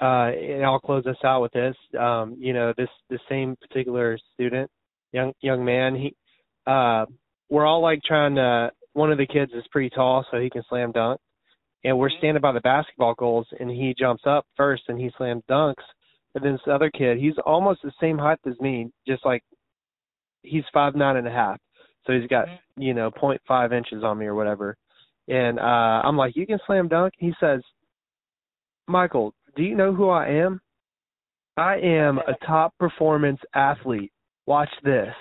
uh, 0.00 0.30
and 0.30 0.64
I'll 0.64 0.78
close 0.78 1.04
this 1.04 1.16
out 1.24 1.42
with 1.42 1.52
this. 1.52 1.74
Um, 1.98 2.36
you 2.38 2.52
know, 2.52 2.72
this 2.76 2.88
the 3.10 3.18
same 3.28 3.56
particular 3.60 4.18
student, 4.34 4.70
young 5.12 5.32
young 5.40 5.64
man, 5.64 5.94
he 5.96 6.14
uh 6.66 7.06
we're 7.50 7.66
all 7.66 7.80
like 7.82 8.00
trying 8.04 8.36
to 8.36 8.70
one 8.92 9.10
of 9.10 9.18
the 9.18 9.26
kids 9.26 9.52
is 9.54 9.64
pretty 9.70 9.90
tall 9.90 10.24
so 10.30 10.38
he 10.38 10.50
can 10.50 10.62
slam 10.68 10.92
dunk. 10.92 11.20
And 11.84 11.98
we're 11.98 12.10
Mm-hmm. 12.10 12.18
standing 12.18 12.40
by 12.40 12.52
the 12.52 12.60
basketball 12.60 13.14
goals 13.14 13.46
and 13.58 13.70
he 13.70 13.94
jumps 13.98 14.22
up 14.26 14.46
first 14.56 14.82
and 14.88 15.00
he 15.00 15.10
slam 15.16 15.42
dunks. 15.50 15.82
And 16.34 16.44
then 16.44 16.52
this 16.52 16.60
other 16.72 16.90
kid, 16.90 17.18
he's 17.18 17.34
almost 17.46 17.80
the 17.82 17.92
same 18.00 18.18
height 18.18 18.38
as 18.46 18.58
me, 18.60 18.90
just 19.06 19.24
like 19.24 19.42
he's 20.42 20.64
five 20.72 20.94
nine 20.94 21.16
and 21.16 21.26
a 21.26 21.30
half. 21.30 21.58
So 22.06 22.12
he's 22.12 22.28
got, 22.28 22.46
Mm-hmm. 22.46 22.82
you 22.82 22.94
know, 22.94 23.10
point 23.10 23.40
five 23.48 23.72
inches 23.72 24.04
on 24.04 24.18
me 24.18 24.26
or 24.26 24.34
whatever. 24.34 24.76
And 25.28 25.58
uh 25.58 26.02
I'm 26.04 26.16
like, 26.16 26.36
You 26.36 26.46
can 26.46 26.58
slam 26.66 26.88
dunk? 26.88 27.14
He 27.18 27.32
says, 27.40 27.60
Michael, 28.86 29.34
do 29.56 29.62
you 29.62 29.74
know 29.76 29.92
who 29.92 30.08
I 30.08 30.28
am? 30.28 30.60
I 31.56 31.76
am 31.76 32.18
a 32.18 32.34
top 32.46 32.72
performance 32.78 33.40
athlete. 33.54 34.12
Watch 34.46 34.70
this. 34.84 35.14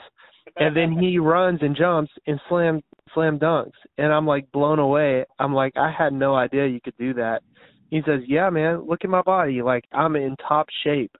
And 0.57 0.75
then 0.75 0.91
he 0.97 1.19
runs 1.19 1.59
and 1.61 1.75
jumps 1.75 2.11
and 2.27 2.39
slam 2.47 2.81
slam 3.13 3.37
dunks. 3.39 3.71
And 3.97 4.13
I'm 4.13 4.25
like 4.25 4.51
blown 4.51 4.79
away. 4.79 5.25
I'm 5.39 5.53
like, 5.53 5.73
I 5.75 5.91
had 5.91 6.13
no 6.13 6.35
idea 6.35 6.67
you 6.67 6.79
could 6.81 6.97
do 6.97 7.13
that. 7.15 7.41
He 7.89 8.01
says, 8.05 8.21
Yeah, 8.27 8.49
man, 8.49 8.87
look 8.87 9.03
at 9.03 9.09
my 9.09 9.21
body. 9.21 9.61
Like 9.61 9.83
I'm 9.91 10.15
in 10.15 10.35
top 10.47 10.67
shape. 10.83 11.11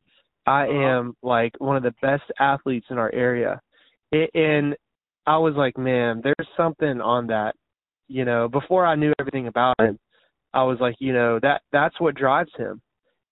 I 0.45 0.63
Uh-huh. 0.63 0.78
am 0.80 1.17
like 1.21 1.54
one 1.60 1.76
of 1.76 1.84
the 1.84 1.93
best 2.02 2.23
athletes 2.39 2.88
in 2.89 2.97
our 2.97 3.13
area. 3.13 3.60
It, 4.12 4.30
and 4.34 4.76
I 5.26 5.38
was 5.38 5.56
like, 5.56 5.78
man, 5.78 6.21
there's 6.23 6.47
something 6.56 7.02
on 7.02 7.28
that. 7.28 7.54
You 8.07 8.25
know, 8.25 8.47
before 8.47 8.85
I 8.85 8.95
knew 8.95 9.13
everything 9.19 9.47
about 9.47 9.79
him, 9.79 9.99
I 10.53 10.63
was 10.63 10.77
like, 10.79 10.95
you 10.99 11.13
know, 11.13 11.39
that 11.41 11.61
that's 11.71 11.99
what 11.99 12.15
drives 12.15 12.51
him. 12.57 12.81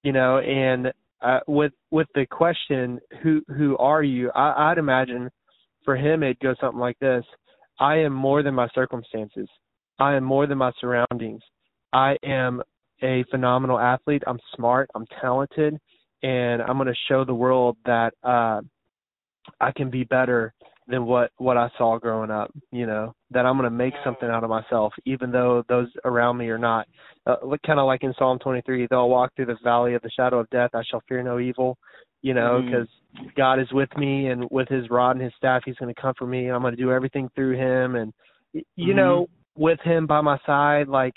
You 0.03 0.11
know, 0.11 0.39
and 0.39 0.91
uh, 1.21 1.39
with 1.47 1.71
with 1.91 2.07
the 2.13 2.25
question, 2.25 2.99
who 3.23 3.41
who 3.47 3.77
are 3.77 4.03
you? 4.03 4.31
I, 4.35 4.71
I'd 4.71 4.77
imagine 4.77 5.29
for 5.83 5.95
him 5.95 6.23
it'd 6.23 6.39
go 6.39 6.55
something 6.59 6.79
like 6.79 6.99
this: 6.99 7.23
I 7.79 7.97
am 7.97 8.13
more 8.13 8.43
than 8.43 8.53
my 8.53 8.67
circumstances. 8.75 9.47
I 9.99 10.15
am 10.15 10.23
more 10.23 10.45
than 10.45 10.57
my 10.57 10.71
surroundings. 10.79 11.41
I 11.93 12.17
am 12.23 12.61
a 13.01 13.23
phenomenal 13.31 13.79
athlete. 13.79 14.23
I'm 14.27 14.39
smart. 14.55 14.89
I'm 14.93 15.05
talented, 15.21 15.77
and 16.21 16.61
I'm 16.61 16.77
going 16.77 16.87
to 16.87 16.95
show 17.07 17.23
the 17.23 17.33
world 17.33 17.77
that 17.85 18.13
uh, 18.23 18.61
I 19.59 19.71
can 19.75 19.89
be 19.89 20.03
better 20.03 20.53
than 20.87 21.05
what 21.05 21.31
what 21.37 21.57
I 21.57 21.69
saw 21.77 21.97
growing 21.97 22.31
up. 22.31 22.51
You 22.71 22.85
know 22.85 23.13
that 23.31 23.45
I'm 23.45 23.57
going 23.57 23.69
to 23.69 23.75
make 23.75 23.93
something 24.03 24.29
out 24.29 24.43
of 24.43 24.49
myself, 24.49 24.93
even 25.05 25.31
though 25.31 25.63
those 25.67 25.87
around 26.03 26.37
me 26.37 26.47
are 26.49 26.57
not. 26.57 26.87
Uh, 27.25 27.37
kind 27.65 27.79
of 27.79 27.87
like 27.87 28.03
in 28.03 28.13
Psalm 28.19 28.37
23, 28.39 28.87
though 28.89 29.01
I 29.01 29.07
walk 29.07 29.31
through 29.35 29.47
the 29.47 29.57
valley 29.63 29.95
of 29.95 30.01
the 30.03 30.11
shadow 30.11 30.39
of 30.39 30.49
death, 30.51 30.69
I 30.73 30.83
shall 30.89 31.01
fear 31.07 31.23
no 31.23 31.39
evil. 31.39 31.77
You 32.21 32.33
know, 32.33 32.61
because 32.63 32.87
God 33.35 33.59
is 33.59 33.71
with 33.71 33.89
me, 33.97 34.27
and 34.27 34.47
with 34.51 34.67
His 34.67 34.89
rod 34.89 35.11
and 35.11 35.21
His 35.21 35.33
staff, 35.37 35.61
He's 35.65 35.75
going 35.75 35.93
to 35.93 36.01
comfort 36.01 36.27
me, 36.27 36.49
I'm 36.49 36.61
going 36.61 36.75
to 36.75 36.81
do 36.81 36.91
everything 36.91 37.29
through 37.35 37.55
Him. 37.57 37.95
And 37.95 38.13
y 38.53 38.61
you 38.75 38.93
Mhm. 38.93 38.97
know, 38.97 39.27
with 39.57 39.79
Him 39.81 40.05
by 40.07 40.21
my 40.21 40.37
side, 40.45 40.87
like 40.87 41.13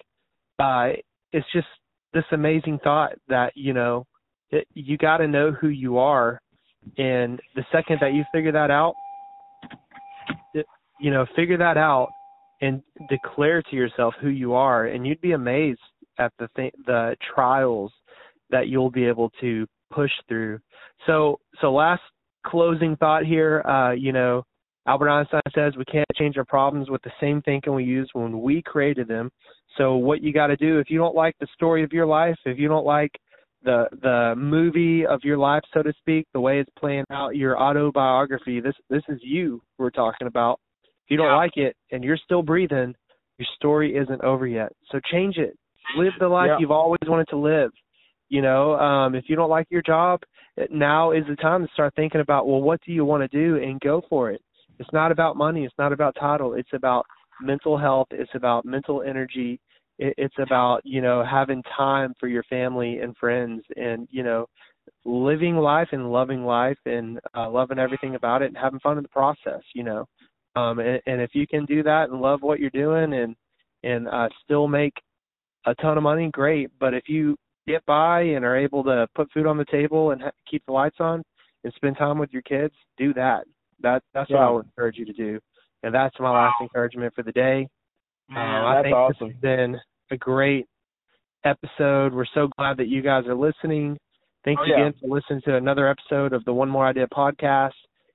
uh, 0.59 0.93
it's 1.33 1.47
just 1.53 1.69
this 2.13 2.25
amazing 2.33 2.79
thought 2.83 3.13
that 3.29 3.53
you 3.55 3.73
know 3.73 4.05
it, 4.51 4.67
you 4.75 4.97
got 4.97 5.19
to 5.19 5.29
know 5.29 5.53
who 5.53 5.69
you 5.69 5.99
are, 5.99 6.41
and 6.97 7.41
the 7.55 7.65
second 7.71 7.99
that 8.01 8.15
you 8.15 8.25
figure 8.33 8.53
that 8.53 8.71
out, 8.71 8.95
you 11.01 11.11
know, 11.11 11.27
figure 11.37 11.59
that 11.59 11.77
out 11.77 12.09
and 12.61 12.83
declare 13.09 13.63
to 13.63 13.77
yourself 13.77 14.15
who 14.21 14.29
you 14.29 14.55
are, 14.55 14.87
and 14.87 15.07
you'd 15.07 15.21
be 15.21 15.33
amazed 15.33 15.81
at 16.19 16.33
the 16.39 16.49
th- 16.57 16.75
the 16.87 17.17
trials 17.35 17.93
that 18.51 18.69
you'll 18.69 18.91
be 18.91 19.05
able 19.05 19.31
to 19.41 19.67
push 19.93 20.11
through. 20.29 20.59
So, 21.07 21.39
so 21.61 21.73
last 21.73 22.03
closing 22.47 22.97
thought 22.97 23.25
here, 23.25 23.63
uh, 23.63 23.93
you 23.93 24.13
know, 24.13 24.43
Albert 24.87 25.11
Einstein 25.11 25.43
says 25.55 25.75
we 25.77 25.85
can't 25.85 26.07
change 26.17 26.37
our 26.39 26.45
problems 26.45 26.89
with 26.89 27.03
the 27.03 27.13
same 27.21 27.43
thinking 27.43 27.75
we 27.75 27.85
used 27.85 28.11
when 28.15 28.41
we 28.41 28.63
created 28.63 29.07
them. 29.07 29.31
So 29.77 29.97
what 29.97 30.23
you 30.23 30.33
got 30.33 30.47
to 30.49 30.57
do 30.57 30.79
if 30.79 30.91
you 30.91 30.99
don't 30.99 31.15
like 31.15 31.35
the 31.41 31.47
story 31.55 31.85
of 31.85 31.93
your 31.93 32.07
life, 32.07 32.37
if 32.47 32.59
you 32.59 32.69
don't 32.69 32.87
like 32.87 33.13
the 33.63 33.87
the 34.03 34.35
movie 34.37 35.05
of 35.05 35.21
your 35.25 35.37
life, 35.37 35.63
so 35.75 35.83
to 35.83 35.93
speak, 35.99 36.27
the 36.33 36.41
way 36.41 36.59
it's 36.59 36.71
playing 36.79 37.05
out, 37.11 37.37
your 37.37 37.61
autobiography, 37.61 38.61
this 38.61 38.75
this 38.89 39.03
is 39.09 39.19
you 39.23 39.61
we're 39.79 39.91
talking 39.91 40.27
about. 40.27 40.59
If 41.09 41.13
you 41.13 41.17
don't 41.17 41.29
Yeah. 41.29 41.37
like 41.37 41.57
it 41.57 41.75
and 41.91 42.05
you're 42.05 42.19
still 42.19 42.43
breathing, 42.43 42.95
your 43.39 43.47
story 43.55 43.97
isn't 43.97 44.21
over 44.21 44.47
yet. 44.47 44.71
So 44.91 45.01
change 45.01 45.39
it. 45.39 45.57
Live 45.97 46.13
the 46.19 46.29
life 46.29 46.51
Yeah. 46.51 46.59
you've 46.59 46.71
always 46.71 47.01
wanted 47.07 47.29
to 47.29 47.37
live. 47.37 47.73
You 48.29 48.43
know, 48.43 48.79
um, 48.79 49.15
if 49.15 49.31
you 49.31 49.35
don't 49.35 49.49
like 49.49 49.67
your 49.71 49.81
job, 49.81 50.23
now 50.69 51.13
is 51.13 51.27
the 51.27 51.37
time 51.37 51.67
to 51.67 51.73
start 51.73 51.95
thinking 51.95 52.21
about, 52.21 52.47
well, 52.47 52.61
what 52.61 52.83
do 52.83 52.93
you 52.93 53.07
want 53.07 53.23
to 53.23 53.29
do 53.29 53.57
and 53.57 53.81
go 53.81 54.03
for 54.11 54.31
it. 54.31 54.43
It's 54.79 54.93
not 54.93 55.11
about 55.11 55.35
money. 55.35 55.65
It's 55.65 55.79
not 55.79 55.95
about 55.95 56.15
title. 56.21 56.53
It's 56.53 56.75
about 56.75 57.07
mental 57.41 57.79
health. 57.79 58.09
It's 58.11 58.35
about 58.35 58.67
mental 58.67 59.01
energy. 59.01 59.61
It's 59.99 60.39
about, 60.39 60.83
you 60.85 61.01
know, 61.01 61.25
having 61.25 61.63
time 61.75 62.13
for 62.21 62.29
your 62.29 62.43
family 62.45 62.99
and 62.99 63.17
friends 63.17 63.65
and, 63.77 64.07
you 64.11 64.23
know, 64.23 64.47
living 65.07 65.57
life 65.57 65.89
and 65.93 66.13
loving 66.13 66.45
life 66.45 66.79
and 66.85 67.19
uh, 67.35 67.49
loving 67.49 67.79
everything 67.79 68.15
about 68.15 68.43
it 68.43 68.49
and 68.49 68.59
having 68.59 68.79
fun 68.81 68.99
in 68.99 69.03
the 69.03 69.09
process, 69.09 69.63
you 69.75 69.85
know. 69.85 70.05
Um, 70.59 70.79
and, 70.79 71.01
and 71.07 71.21
if 71.21 71.31
you 71.35 71.47
can 71.47 71.65
do 71.67 71.83
that 71.83 72.11
and 72.11 72.21
love 72.21 72.43
what 72.43 72.59
you're 72.61 72.71
doing 72.71 73.13
and, 73.13 73.37
and 73.83 74.09
uh, 74.09 74.29
still 74.45 74.67
make 74.69 74.95
a 75.67 75.75
ton 75.77 75.97
of 75.97 76.03
money, 76.03 76.31
great. 76.33 76.71
But 76.81 76.95
if 76.95 77.05
you 77.09 77.37
get 77.67 77.85
by 77.87 78.23
and 78.23 78.45
are 78.45 78.57
able 78.57 78.83
to 78.85 79.07
put 79.15 79.31
food 79.33 79.47
on 79.47 79.59
the 79.59 79.65
table 79.67 80.11
and 80.13 80.23
ha- 80.23 80.31
keep 80.51 80.63
the 80.67 80.73
lights 80.73 80.97
on 81.01 81.23
and 81.65 81.73
spend 81.75 81.97
time 81.99 82.19
with 82.19 82.33
your 82.33 82.43
kids, 82.43 82.75
do 82.97 83.13
that. 83.15 83.45
That 83.83 84.03
that's 84.15 84.31
what 84.31 84.41
I 84.41 84.51
would 84.51 84.65
encourage 84.67 84.97
you 84.97 85.05
to 85.05 85.13
do. 85.13 85.39
And 85.83 85.95
that's 85.95 86.15
my 86.19 86.31
last 86.31 86.57
encouragement 86.61 87.15
for 87.15 87.23
the 87.23 87.33
day. 87.33 87.69
Man, 88.29 88.65
Um, 88.65 88.67
I 88.67 88.83
think 88.83 88.97
awesome. 88.97 89.29
this 89.29 89.35
has 89.35 89.41
been 89.41 89.77
a 90.11 90.17
great 90.17 90.67
episode. 91.45 92.13
We're 92.13 92.27
so 92.35 92.49
glad 92.59 92.77
that 92.79 92.89
you 92.89 93.03
guys 93.03 93.25
are 93.27 93.35
listening. 93.35 93.97
Thanks 94.45 94.61
Oh, 94.65 94.67
yeah. 94.69 94.87
again 94.87 94.95
for 95.01 95.09
listening 95.15 95.43
to 95.43 95.57
another 95.57 95.89
episode 95.89 96.33
of 96.33 96.45
the 96.45 96.53
One 96.53 96.69
More 96.69 96.87
Idea 96.87 97.07
podcast. 97.09 97.73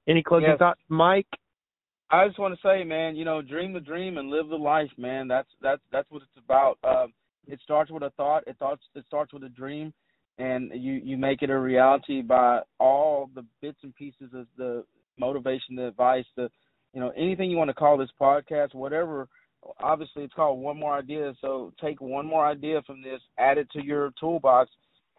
Any 0.07 0.21
closing 0.23 0.49
Yes. 0.49 0.59
thoughts, 0.59 0.81
Mike? 0.89 1.27
I 2.11 2.27
just 2.27 2.39
want 2.39 2.53
to 2.53 2.67
say, 2.67 2.83
man, 2.83 3.15
you 3.15 3.25
know, 3.25 3.41
dream 3.41 3.73
the 3.73 3.79
dream 3.79 4.17
and 4.17 4.29
live 4.29 4.49
the 4.49 4.55
life, 4.55 4.91
man. 4.97 5.27
That's 5.27 5.47
that's 5.61 5.81
that's 5.91 6.09
what 6.11 6.21
it's 6.21 6.43
about. 6.45 6.77
Um, 6.83 7.13
it 7.47 7.59
starts 7.63 7.91
with 7.91 8.03
a 8.03 8.11
thought. 8.11 8.43
It 8.47 8.57
thoughts 8.57 8.81
it 8.95 9.05
starts 9.07 9.33
with 9.33 9.43
a 9.43 9.49
dream, 9.49 9.93
and 10.37 10.71
you 10.73 10.93
you 10.93 11.17
make 11.17 11.41
it 11.41 11.49
a 11.49 11.57
reality 11.57 12.21
by 12.21 12.61
all 12.79 13.29
the 13.33 13.45
bits 13.61 13.79
and 13.83 13.95
pieces 13.95 14.29
of 14.33 14.47
the 14.57 14.83
motivation, 15.17 15.75
the 15.75 15.87
advice, 15.87 16.25
the 16.35 16.49
you 16.93 16.99
know 16.99 17.11
anything 17.17 17.49
you 17.49 17.57
want 17.57 17.69
to 17.69 17.73
call 17.73 17.97
this 17.97 18.09
podcast, 18.19 18.73
whatever. 18.73 19.27
Obviously, 19.81 20.23
it's 20.23 20.33
called 20.33 20.59
one 20.59 20.77
more 20.77 20.97
idea. 20.97 21.33
So 21.39 21.73
take 21.81 22.01
one 22.01 22.25
more 22.25 22.45
idea 22.45 22.81
from 22.85 23.01
this, 23.01 23.21
add 23.39 23.57
it 23.57 23.69
to 23.71 23.83
your 23.83 24.11
toolbox, 24.19 24.69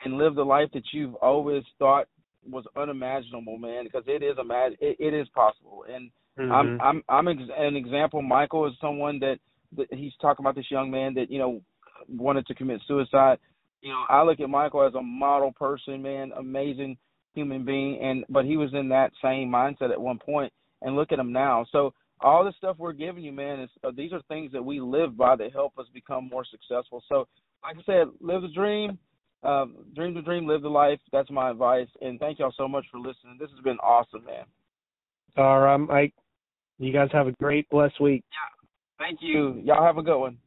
and 0.04 0.18
live 0.18 0.34
the 0.34 0.44
life 0.44 0.68
that 0.74 0.84
you've 0.92 1.14
always 1.16 1.64
thought 1.78 2.08
was 2.48 2.64
unimaginable, 2.76 3.56
man. 3.58 3.84
Because 3.84 4.04
it 4.06 4.22
is 4.22 4.36
imag- 4.36 4.76
it, 4.80 4.96
it 5.00 5.14
is 5.14 5.26
possible, 5.34 5.84
and 5.92 6.10
Mm-hmm. 6.38 6.52
I'm 6.52 6.80
I'm 6.80 7.02
I'm 7.08 7.28
ex- 7.28 7.50
an 7.56 7.76
example. 7.76 8.22
Michael 8.22 8.66
is 8.66 8.74
someone 8.80 9.18
that, 9.20 9.38
that 9.76 9.86
he's 9.90 10.12
talking 10.20 10.44
about 10.44 10.56
this 10.56 10.70
young 10.70 10.90
man 10.90 11.14
that 11.14 11.30
you 11.30 11.38
know 11.38 11.62
wanted 12.08 12.46
to 12.46 12.54
commit 12.54 12.80
suicide. 12.86 13.38
You 13.82 13.90
know, 13.90 14.04
I 14.08 14.22
look 14.22 14.40
at 14.40 14.48
Michael 14.48 14.86
as 14.86 14.94
a 14.94 15.02
model 15.02 15.52
person, 15.52 16.02
man, 16.02 16.32
amazing 16.36 16.96
human 17.34 17.64
being, 17.64 18.00
and 18.00 18.24
but 18.28 18.44
he 18.44 18.56
was 18.56 18.70
in 18.72 18.88
that 18.88 19.12
same 19.22 19.48
mindset 19.48 19.90
at 19.92 20.00
one 20.00 20.18
point. 20.18 20.52
and 20.82 20.96
look 20.96 21.12
at 21.12 21.18
him 21.18 21.32
now. 21.32 21.64
So 21.72 21.94
all 22.20 22.44
the 22.44 22.52
stuff 22.56 22.76
we're 22.78 22.92
giving 22.92 23.24
you, 23.24 23.32
man, 23.32 23.60
is 23.60 23.70
uh, 23.82 23.90
these 23.96 24.12
are 24.12 24.20
things 24.28 24.52
that 24.52 24.64
we 24.64 24.80
live 24.80 25.16
by 25.16 25.36
that 25.36 25.52
help 25.52 25.78
us 25.78 25.86
become 25.92 26.28
more 26.28 26.44
successful. 26.44 27.02
So, 27.08 27.26
like 27.62 27.76
I 27.76 27.82
said, 27.84 28.08
live 28.20 28.42
the 28.42 28.48
dream, 28.48 28.98
um, 29.42 29.76
dream 29.94 30.14
the 30.14 30.22
dream, 30.22 30.46
live 30.46 30.62
the 30.62 30.68
life. 30.68 31.00
That's 31.12 31.30
my 31.30 31.50
advice, 31.50 31.88
and 32.00 32.18
thank 32.20 32.38
y'all 32.38 32.54
so 32.56 32.68
much 32.68 32.84
for 32.90 32.98
listening. 32.98 33.36
This 33.38 33.50
has 33.50 33.60
been 33.64 33.78
awesome, 33.78 34.24
man. 34.24 34.44
All 35.36 35.60
right, 35.60 35.76
Mike. 35.76 36.14
You 36.78 36.92
guys 36.92 37.08
have 37.12 37.26
a 37.26 37.32
great, 37.32 37.68
blessed 37.70 38.00
week. 38.00 38.22
Yeah. 38.30 39.06
Thank 39.06 39.20
you. 39.22 39.60
Y'all 39.64 39.84
have 39.84 39.98
a 39.98 40.02
good 40.02 40.18
one. 40.18 40.38